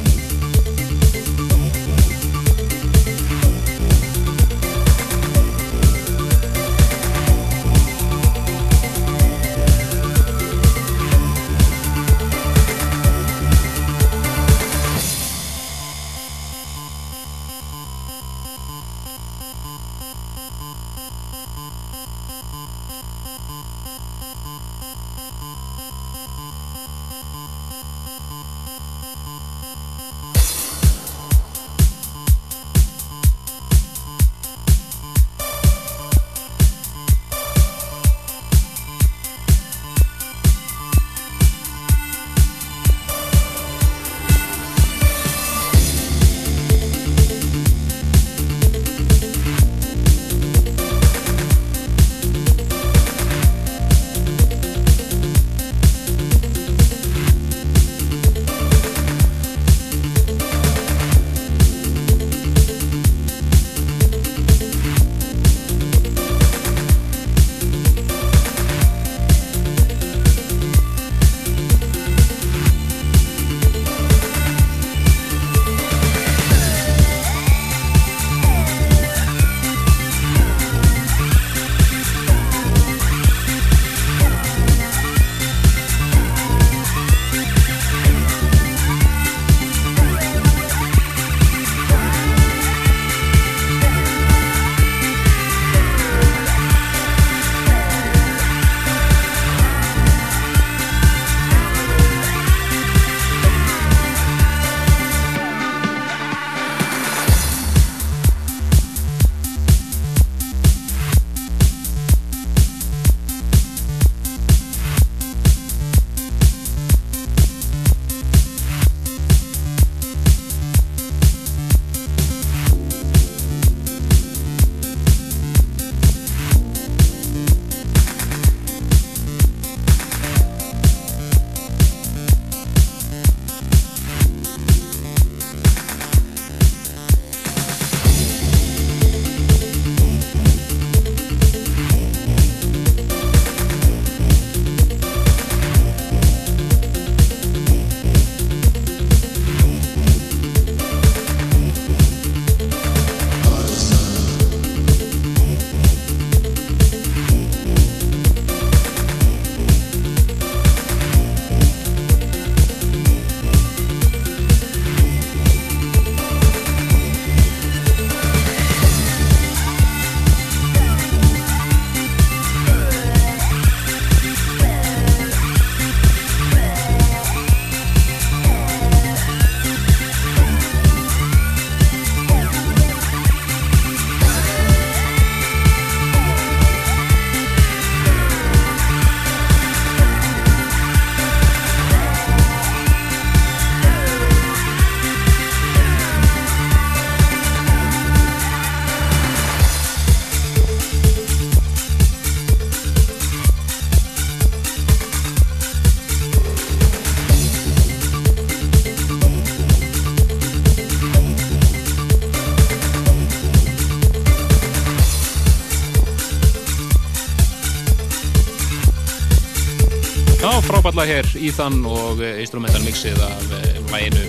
[220.97, 224.23] Fráballa hér Ethan og eh, instrumental mixið af eh, læginu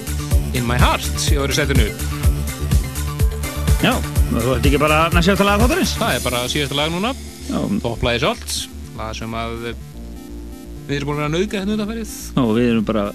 [0.58, 1.86] In My Heart í öðru setinu.
[3.80, 3.94] Já,
[4.34, 5.94] þú ert ekki bara næst að laga þáttarins?
[5.96, 7.14] Það er bara síðasta lag núna.
[7.86, 8.56] Topplæði sjálft
[8.98, 9.78] lag sem að eh,
[10.90, 13.06] við erum búin að vera að nauðga hérna undanferðið og við erum bara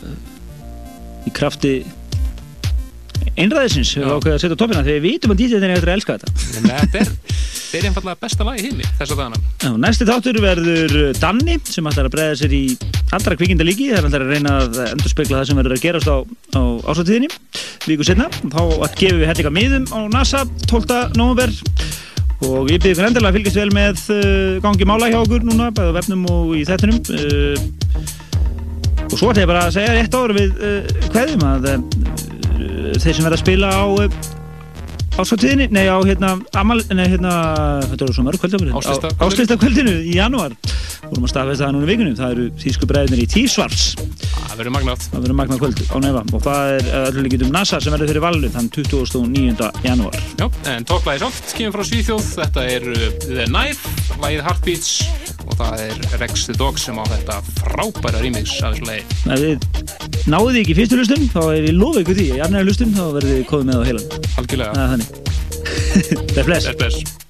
[1.28, 1.74] í krafti
[3.36, 3.92] einræðisins.
[3.98, 6.48] Við ákveðum að setja toppina þegar við vitum að DJ-in er eftir að elska þetta.
[6.56, 10.08] En þetta er, þetta er einfallega besta lag í heimi þess að dana Já, næsti
[10.08, 12.64] þáttur verður Danni sem ætlar að bregða sér í
[13.12, 16.08] allra kvikinda líki það er ætlar að reyna að endurspegla það sem verður að gerast
[16.08, 16.16] á,
[16.56, 17.28] á ásáttíðinni
[17.84, 18.60] viku setna þá
[18.96, 21.12] gefum við hellinga miðum á NASA 12.
[21.20, 21.52] november
[22.42, 25.70] og ég byrði ykkur endilega að fylgjast vel með uh, gangi mála hjá okkur núna
[25.76, 27.56] bæða vefnum og í þettunum uh,
[29.12, 30.62] og svo ætla ég bara að segja rétt áður við
[31.12, 31.82] hverjum að uh,
[32.96, 33.84] þeir sem verða að spila á
[35.12, 37.32] ásáttíðinni, nei á hérna amal, nei hérna,
[37.90, 39.26] þetta eru svo mörg Áskriftakvöldinu.
[39.26, 40.56] áslista kvöldinu í janúar
[41.12, 43.92] vorum að staðfesta það núna í vikunum það eru þýsku bræðinir í Tísvars
[44.52, 45.04] það verður magnað.
[45.08, 48.24] Það verður magnað kvöld á nefa og það er öllu líkitum NASA sem verður fyrir
[48.24, 49.68] valinu þann 29.
[49.86, 50.18] janúar.
[50.40, 52.28] Já, en topplæði sjálft kemur frá Svíþjóð.
[52.42, 54.92] Þetta er uh, The Knife, lagið Heartbeats.
[55.42, 59.02] Og það er Rex the Dog sem á þetta frábæra remix af þessu lagi.
[59.24, 62.28] Ef þið náðu því ekki fyrstu hlustun þá er ég lofa ykkur því.
[62.28, 64.06] Að í annar hlustun þá verður þið komið með á heilan
[64.42, 64.72] Algjörlega.
[66.36, 67.21] Það er bless